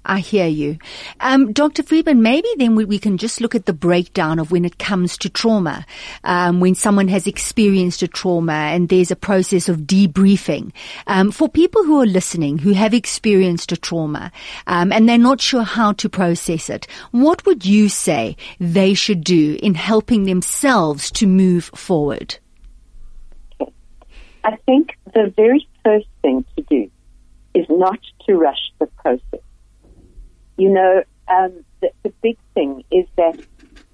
[0.07, 0.77] I hear you.
[1.19, 1.83] Um, Dr.
[1.83, 5.17] Friedman, maybe then we, we, can just look at the breakdown of when it comes
[5.19, 5.85] to trauma.
[6.23, 10.71] Um, when someone has experienced a trauma and there's a process of debriefing.
[11.07, 14.31] Um, for people who are listening, who have experienced a trauma,
[14.65, 19.23] um, and they're not sure how to process it, what would you say they should
[19.25, 22.39] do in helping themselves to move forward?
[24.45, 26.81] I think the very first thing to do
[27.53, 29.47] is not to rush the process
[30.57, 33.39] you know, um, the, the big thing is that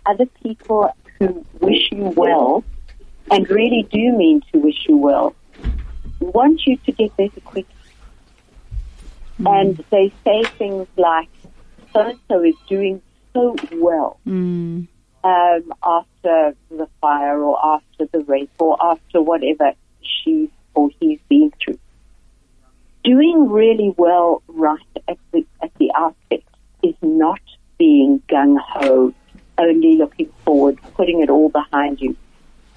[0.06, 2.64] other people who wish you well
[3.30, 5.36] and really do mean to wish you well
[6.20, 7.68] want you to get better quick.
[9.40, 9.62] Mm.
[9.62, 11.30] And they say things like,
[11.92, 13.02] so and so is doing
[13.34, 14.88] so well mm.
[15.24, 21.52] um, after the fire or after the rape or after whatever she or he's been
[21.64, 21.80] through.
[23.04, 26.44] Doing really well right at the, at the outset
[26.82, 27.42] is not
[27.78, 29.14] being gung ho,
[29.58, 32.16] only looking forward, putting it all behind you.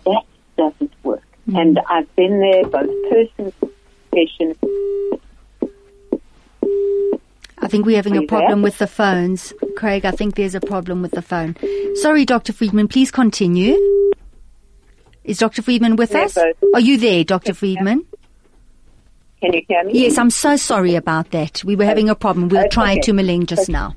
[0.05, 0.23] That
[0.57, 1.23] doesn't work.
[1.49, 1.61] Mm.
[1.61, 3.53] And I've been there, both person,
[4.13, 4.59] patient.
[7.59, 8.65] I think we're having a problem there?
[8.65, 9.53] with the phones.
[9.77, 11.57] Craig, I think there's a problem with the phone.
[11.97, 12.53] Sorry, Dr.
[12.53, 13.77] Friedman, please continue.
[15.27, 15.61] Is Dr.
[15.61, 16.35] Friedman with us?
[16.35, 16.57] Both.
[16.75, 17.53] Are you there, Dr.
[17.53, 18.07] Friedman?
[19.41, 19.93] Can you hear me?
[19.93, 21.65] Yes, I'm so sorry about that.
[21.65, 22.49] We were having a problem.
[22.49, 23.13] We were trying okay.
[23.13, 23.95] Itumeleng just now.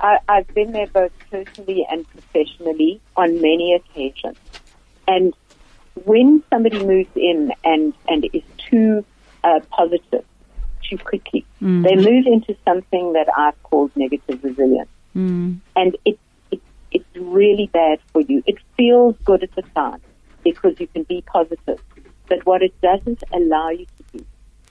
[0.00, 4.38] I, I've been there both personally and professionally on many occasions.
[5.06, 5.34] And
[6.04, 9.04] when somebody moves in and, and is too
[9.44, 10.24] uh, positive
[10.88, 11.84] too quickly, mm.
[11.84, 14.88] they move into something that I've called negative resilience.
[15.14, 15.60] Mm.
[15.76, 16.18] And it,
[16.50, 18.42] it, it's really bad for you.
[18.46, 20.00] It feels good at the time
[20.46, 21.82] because you can be positive.
[22.28, 24.26] But what it doesn't allow you to do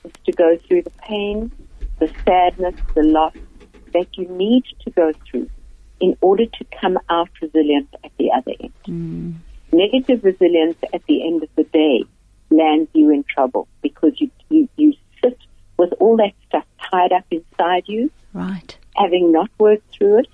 [0.05, 1.51] is to go through the pain,
[1.99, 3.33] the sadness, the loss
[3.93, 5.49] that you need to go through
[5.99, 8.73] in order to come out resilient at the other end.
[8.87, 9.33] Mm.
[9.73, 12.05] Negative resilience at the end of the day
[12.49, 15.37] lands you in trouble because you, you, you sit
[15.77, 18.09] with all that stuff tied up inside you.
[18.33, 18.77] Right.
[18.95, 20.27] Having not worked through it.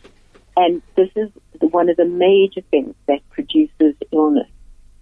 [0.55, 4.49] And this is one of the major things that produces illness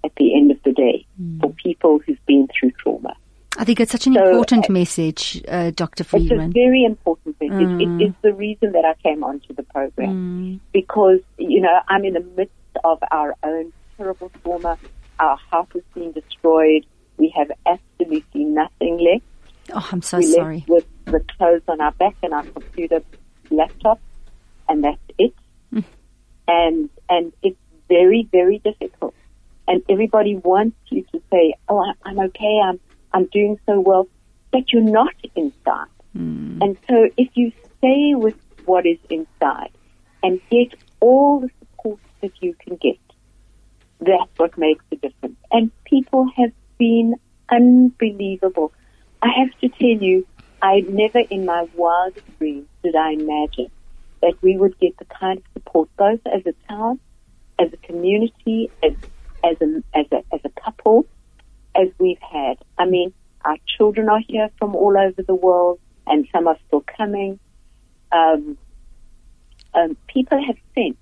[0.04, 1.40] at the end of the day mm.
[1.42, 3.16] for people who've been through trauma.
[3.60, 6.06] I think it's such an so, important uh, message, uh, Dr.
[6.06, 6.40] Friedman.
[6.40, 7.68] It's a very important message.
[7.68, 8.02] Mm.
[8.02, 10.60] It is the reason that I came onto the program mm.
[10.72, 12.54] because, you know, I'm in the midst
[12.86, 14.78] of our own terrible trauma.
[15.20, 16.86] Our house has been destroyed.
[17.18, 19.26] We have absolutely nothing left.
[19.74, 20.64] Oh, I'm so we sorry.
[20.70, 23.02] with the clothes on our back and our computer,
[23.52, 24.00] laptop,
[24.70, 25.34] and that's it.
[25.74, 25.84] Mm.
[26.48, 29.14] And and it's very very difficult.
[29.68, 32.62] And everybody wants you to say, "Oh, I'm okay.
[32.64, 32.80] I'm
[33.14, 34.08] I'm doing so well,
[34.52, 35.88] but you're not inside.
[36.16, 36.62] Mm.
[36.62, 38.36] And so if you stay with
[38.66, 39.72] what is inside
[40.24, 43.00] and get all the support that you can get,
[44.00, 45.38] that's what makes the difference.
[45.52, 47.16] And people have been
[47.50, 48.72] unbelievable.
[49.22, 50.26] I have to tell you,
[50.62, 53.72] I never in my wildest dreams did I imagine
[54.22, 57.00] that we would get the kind of support both as a town,
[57.58, 58.94] as a community, as
[59.44, 61.06] as a as a as a couple,
[61.80, 62.58] as we've had.
[62.78, 63.14] I mean,
[63.46, 67.40] our children are here from all over the world, and some are still coming.
[68.12, 68.58] Um,
[69.74, 70.98] um, people have sent.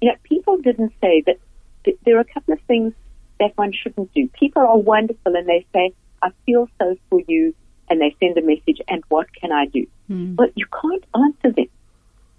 [0.00, 1.38] You know, people didn't say that
[1.84, 2.92] th- there are a couple of things
[3.40, 4.28] that one shouldn't do.
[4.28, 7.54] People are wonderful, and they say, "I feel so for you,"
[7.88, 8.80] and they send a message.
[8.88, 9.86] And what can I do?
[10.10, 10.36] Mm.
[10.36, 11.68] But you can't answer them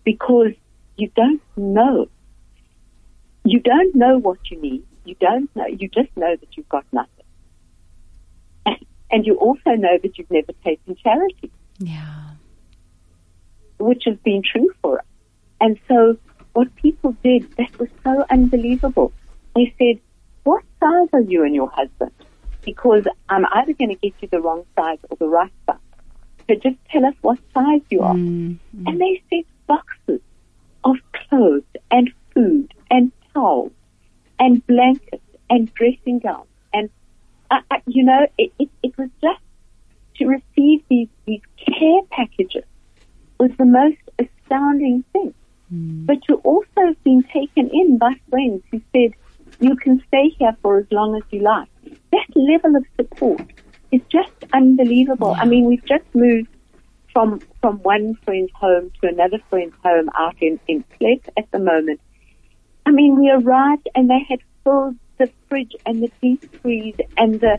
[0.04, 0.54] because
[0.98, 2.08] you don't know.
[3.46, 4.86] You don't know what you need.
[5.06, 5.68] You don't know.
[5.68, 7.13] You just know that you've got nothing.
[9.14, 11.52] And you also know that you've never taken charity.
[11.78, 12.32] Yeah.
[13.78, 15.06] Which has been true for us.
[15.62, 16.18] And so
[16.54, 19.14] what people did, that was so unbelievable.
[19.56, 20.02] They said,
[20.44, 22.12] what size are you and your husband?
[22.66, 25.78] Because I'm either going to get you the wrong size or the right size.
[26.50, 28.16] So just tell us what size you are.
[28.16, 28.88] Mm, mm.
[28.88, 30.22] And they sent boxes
[30.84, 33.72] of clothes and food and towels
[34.40, 36.90] and blankets and dressing gowns and
[37.52, 39.42] I, I, you know, it, it, it was just
[40.18, 42.64] to receive these, these care packages
[43.40, 45.34] was the most astounding thing.
[45.74, 46.06] Mm.
[46.06, 49.14] But to also have been taken in by friends who said,
[49.60, 51.70] you can stay here for as long as you like.
[52.12, 53.42] That level of support
[53.92, 55.36] is just unbelievable.
[55.38, 56.50] I mean, we've just moved
[57.12, 60.84] from from one friend's home to another friend's home out in in
[61.38, 62.02] at the moment.
[62.86, 67.40] I mean, we arrived and they had filled the fridge and the deep freeze and
[67.40, 67.58] the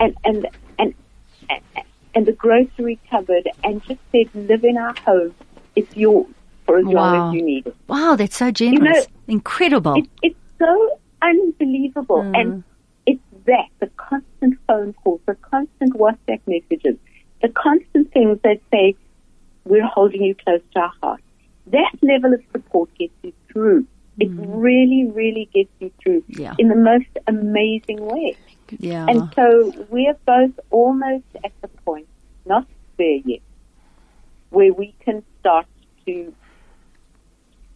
[0.00, 0.46] and and
[0.78, 0.94] and
[2.14, 5.34] and, the grocery cupboard and just said, "Live in our home.
[5.74, 6.26] It's yours
[6.64, 7.28] for as long Wow.
[7.28, 9.06] as you need it." Wow, that's so generous.
[9.28, 9.94] Incredible.
[9.96, 12.22] It, it's so unbelievable.
[12.22, 12.40] Mm.
[12.40, 12.64] And
[13.06, 16.96] it's that, the constant phone calls, the constant WhatsApp messages,
[17.42, 18.94] the constant things that say,
[19.64, 21.22] we're holding you close to our heart.
[21.68, 23.86] That level of support gets you through.
[24.18, 26.38] It really, really gets you through Mm.
[26.38, 26.54] Yeah.
[26.58, 28.36] in the most amazing way.
[28.78, 29.06] yeah.
[29.08, 32.08] And so we're both almost at the point,
[32.46, 32.66] not
[32.98, 33.40] there yet,
[34.50, 35.66] where we can start
[36.06, 36.34] to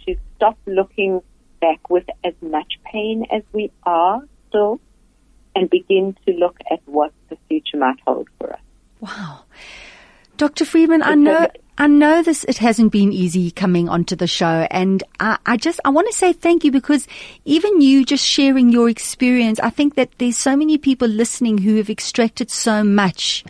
[0.06, 1.20] to stop looking
[1.60, 4.80] back with as much pain as we are still
[5.54, 8.60] and begin to look at what the future might hold for us.
[9.00, 9.40] Wow.
[10.38, 10.64] Dr.
[10.64, 11.48] Friedman, I know,
[11.80, 15.80] I know this, it hasn't been easy coming onto the show and I, I just,
[15.82, 17.08] I want to say thank you because
[17.46, 21.76] even you just sharing your experience, I think that there's so many people listening who
[21.76, 23.46] have extracted so much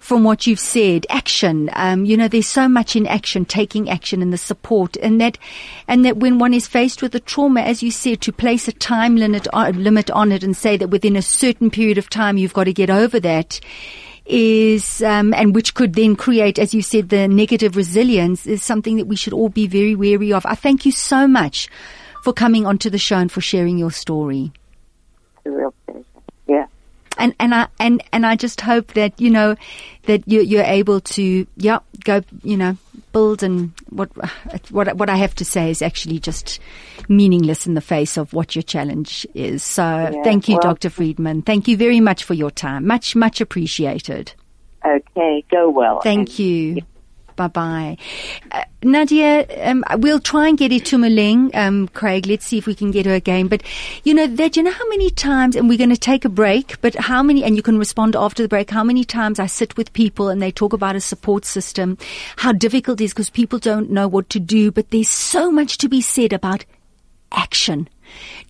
[0.00, 1.70] from what you've said, action.
[1.74, 5.38] Um, you know, there's so much in action, taking action and the support, and that,
[5.86, 8.72] and that when one is faced with a trauma, as you said, to place a
[8.72, 12.36] time limit on, limit on it and say that within a certain period of time
[12.36, 13.60] you've got to get over that
[14.30, 18.96] is, um, and which could then create, as you said, the negative resilience is something
[18.96, 20.46] that we should all be very wary of.
[20.46, 21.68] I thank you so much
[22.22, 24.52] for coming onto the show and for sharing your story
[25.44, 26.04] a real pleasure.
[26.46, 26.66] Yeah.
[27.20, 29.54] And and I and and I just hope that you know
[30.04, 32.76] that you you're able to yeah go you know
[33.12, 34.10] build and what
[34.70, 36.58] what what I have to say is actually just
[37.08, 39.62] meaningless in the face of what your challenge is.
[39.62, 40.90] So thank you, well- Dr.
[40.90, 41.42] Friedman.
[41.42, 42.86] Thank you very much for your time.
[42.86, 44.32] Much much appreciated.
[44.84, 45.44] Okay.
[45.50, 46.00] Go well.
[46.00, 46.80] Thank And- you.
[47.40, 47.96] Bye bye.
[48.52, 52.26] Uh, Nadia, um, we'll try and get Itumeleng, um, Craig.
[52.26, 53.48] Let's see if we can get her again.
[53.48, 53.62] But,
[54.04, 56.78] you know, that, you know how many times, and we're going to take a break,
[56.82, 59.74] but how many, and you can respond after the break, how many times I sit
[59.78, 61.96] with people and they talk about a support system,
[62.36, 65.78] how difficult it is because people don't know what to do, but there's so much
[65.78, 66.66] to be said about
[67.32, 67.88] action.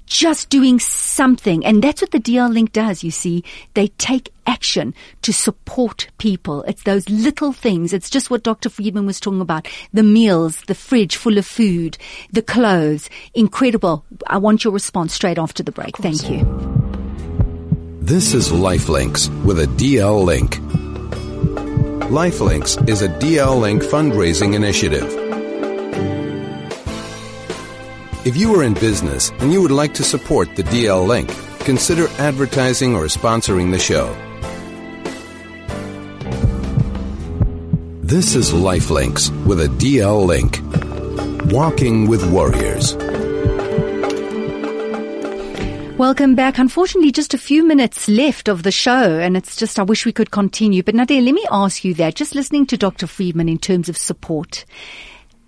[0.06, 1.64] Just doing something.
[1.64, 3.44] And that's what the DL Link does, you see.
[3.74, 6.62] They take action to support people.
[6.64, 7.92] It's those little things.
[7.92, 8.68] It's just what Dr.
[8.68, 9.68] Friedman was talking about.
[9.92, 11.96] The meals, the fridge full of food,
[12.32, 13.08] the clothes.
[13.34, 14.04] Incredible.
[14.26, 15.96] I want your response straight after the break.
[15.98, 16.44] Thank you.
[18.00, 20.56] This is Lifelinks with a DL link.
[22.10, 25.19] Lifelinks is a DL Link fundraising initiative.
[28.22, 32.06] If you are in business and you would like to support the DL Link, consider
[32.18, 34.14] advertising or sponsoring the show.
[38.02, 40.60] This is Lifelinks with a DL link.
[41.50, 42.94] Walking with Warriors.
[45.96, 46.58] Welcome back.
[46.58, 50.12] Unfortunately, just a few minutes left of the show, and it's just, I wish we
[50.12, 50.82] could continue.
[50.82, 52.16] But Nadia, let me ask you that.
[52.16, 53.06] Just listening to Dr.
[53.06, 54.66] Friedman in terms of support,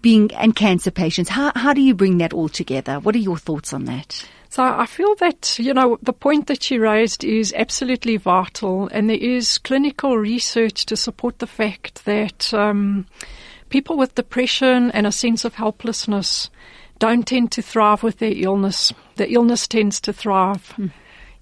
[0.02, 2.98] being, and cancer patients, how, how do you bring that all together?
[2.98, 4.28] What are your thoughts on that?
[4.50, 9.08] So I feel that, you know, the point that she raised is absolutely vital, and
[9.08, 13.06] there is clinical research to support the fact that um,
[13.70, 16.50] people with depression and a sense of helplessness
[16.98, 18.92] don't tend to thrive with their illness.
[19.16, 20.74] The illness tends to thrive.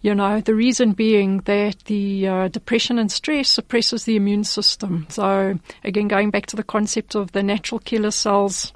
[0.03, 5.07] You know, the reason being that the uh, depression and stress suppresses the immune system.
[5.11, 8.73] So, again, going back to the concept of the natural killer cells,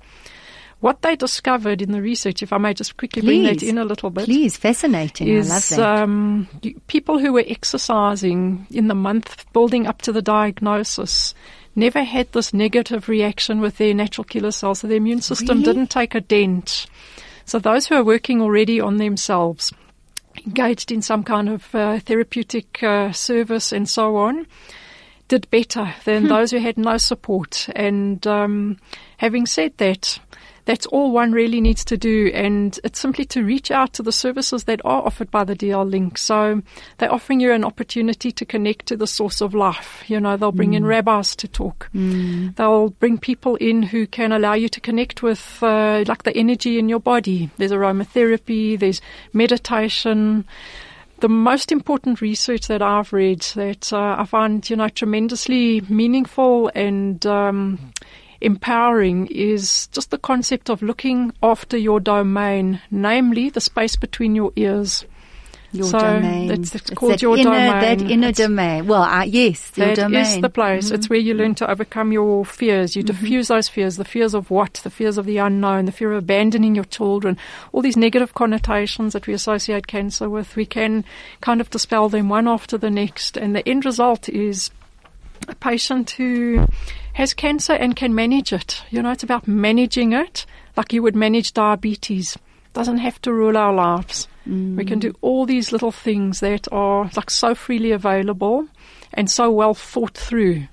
[0.81, 3.87] what they discovered in the research, if I may just quickly bring that in a
[3.87, 5.35] little bit, Please, fascinating.
[5.35, 5.79] I love that.
[5.81, 6.47] um,
[6.89, 11.35] people who were exercising in the month building up to the diagnosis
[11.75, 15.65] never had this negative reaction with their natural killer cells, so their immune system Really?
[15.73, 16.85] didn't take a dent.
[17.47, 19.73] So those who are working already on themselves,
[20.47, 24.47] engaged in some kind of uh, therapeutic uh, service and so on,
[25.29, 27.69] did better than those who had no support.
[27.75, 28.79] And um,
[29.17, 30.19] having said that,
[30.65, 34.13] that's all one really needs to do, and it's simply to reach out to the
[34.13, 36.17] services that are offered by the DL Link.
[36.19, 36.63] So
[36.99, 40.05] they're offering you an opportunity to connect to the source of life.
[40.07, 41.91] You know, they'll bring in rabbis to talk.
[42.57, 46.79] They'll bring people in who can allow you to connect with, uh, like the energy
[46.79, 47.51] in your body.
[47.59, 49.01] There's aromatherapy, there's
[49.33, 50.45] meditation
[51.21, 56.71] the most important research that I've read that uh, I find, you know, tremendously meaningful
[56.75, 57.93] and um,
[58.45, 64.53] empowering is just the concept of looking after your domain, namely the space between your
[64.57, 65.05] ears.
[65.73, 66.53] Your so domain.
[66.53, 67.81] It's, it's It's called your inner, domain.
[67.81, 68.87] That inner It's- domain.
[68.87, 70.21] Well, uh, yes, your That domain.
[70.21, 70.87] is the place.
[70.87, 70.95] Mm-hmm.
[70.95, 72.95] It's where you learn to overcome your fears.
[72.95, 74.75] You diffuse those fears, the fears of what?
[74.75, 77.37] The fears of the unknown, the fear of abandoning your children,
[77.73, 80.55] all these negative connotations that we associate cancer with.
[80.55, 81.05] We can
[81.41, 83.37] kind of dispel them one after the next.
[83.37, 84.71] And the end result is
[85.49, 86.69] a patient who
[87.15, 88.83] has cancer and can manage it.
[88.91, 90.47] You know, it's about managing it
[90.77, 92.37] like you would manage diabetes.
[92.73, 94.29] Doesn't have to rule our lives.
[94.47, 98.69] We can do all these little things that are like so freely available
[99.15, 100.65] and so well thought through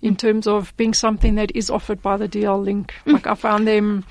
[0.00, 2.94] in terms of being something that is offered by the DL Link.
[3.06, 3.12] Mm.
[3.12, 4.06] Like I found them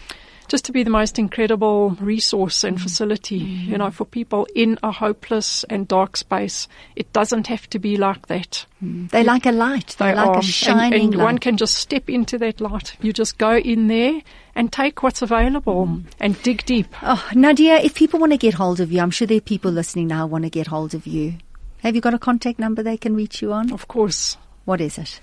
[0.51, 2.81] just to be the most incredible resource and mm.
[2.81, 3.77] facility, you mm-hmm.
[3.77, 6.67] know, for people in a hopeless and dark space.
[6.97, 8.65] It doesn't have to be like that.
[8.83, 9.09] Mm.
[9.09, 9.95] They're like a light.
[9.97, 10.39] They're They like are.
[10.39, 11.23] a shining and, and light.
[11.23, 12.97] one can just step into that light.
[13.01, 14.21] You just go in there
[14.53, 16.03] and take what's available Mm.
[16.19, 16.87] and dig deep.
[17.01, 19.71] Oh, Nadia, if people want to get hold of you, I'm sure there are people
[19.71, 21.35] listening now who want to get hold of you.
[21.81, 23.71] Have you got a contact number they can reach you on?
[23.71, 25.21] Of course, What is it?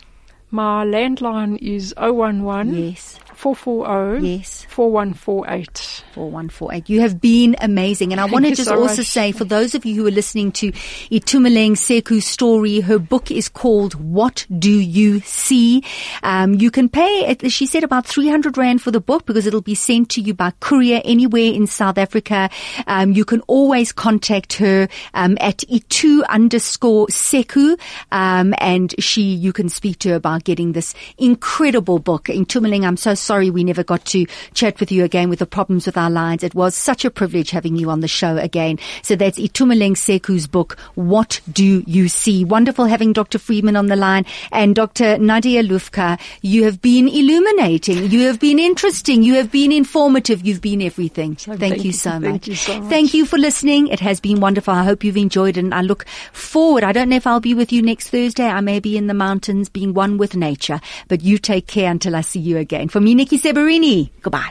[0.50, 4.64] my landline is 011 Yes, 440 yes.
[4.64, 6.04] 4148.
[6.12, 6.88] 4148.
[6.90, 8.10] You have been amazing.
[8.10, 9.06] And I want to just so also much.
[9.06, 13.48] say, for those of you who are listening to Itumeleng Seku's story, her book is
[13.48, 15.84] called What Do You See?
[16.24, 19.76] Um, you can pay, she said, about 300 Rand for the book because it'll be
[19.76, 22.50] sent to you by courier anywhere in South Africa.
[22.88, 27.78] Um, you can always contact her um, at Itu underscore Seku,
[28.10, 32.24] um, and she, you can speak to her about getting this incredible book.
[32.24, 35.86] Itumeleng, I'm so sorry we never got to chat with you again with the problems
[35.86, 36.42] with our lines.
[36.42, 38.78] It was such a privilege having you on the show again.
[39.02, 42.44] So that's Itumeleng Seku's book, What Do You See?
[42.44, 43.38] Wonderful having Dr.
[43.38, 45.18] Friedman on the line and Dr.
[45.18, 46.18] Nadia Lufka.
[46.42, 48.10] You have been illuminating.
[48.10, 49.22] You have been interesting.
[49.22, 50.46] You have been informative.
[50.46, 51.36] You've been everything.
[51.36, 52.22] thank, thank you you- so much.
[52.30, 52.88] thank you so much.
[52.90, 53.88] Thank you for listening.
[53.88, 54.72] It has been wonderful.
[54.74, 56.84] I hope you've enjoyed it and I look forward.
[56.84, 58.46] I don't know if I'll be with you next Thursday.
[58.46, 62.14] I may be in the mountains being one with nature, but you take care until
[62.16, 62.88] I see you again.
[62.88, 64.12] For me, Nikki Seberini.
[64.22, 64.46] Goodbye.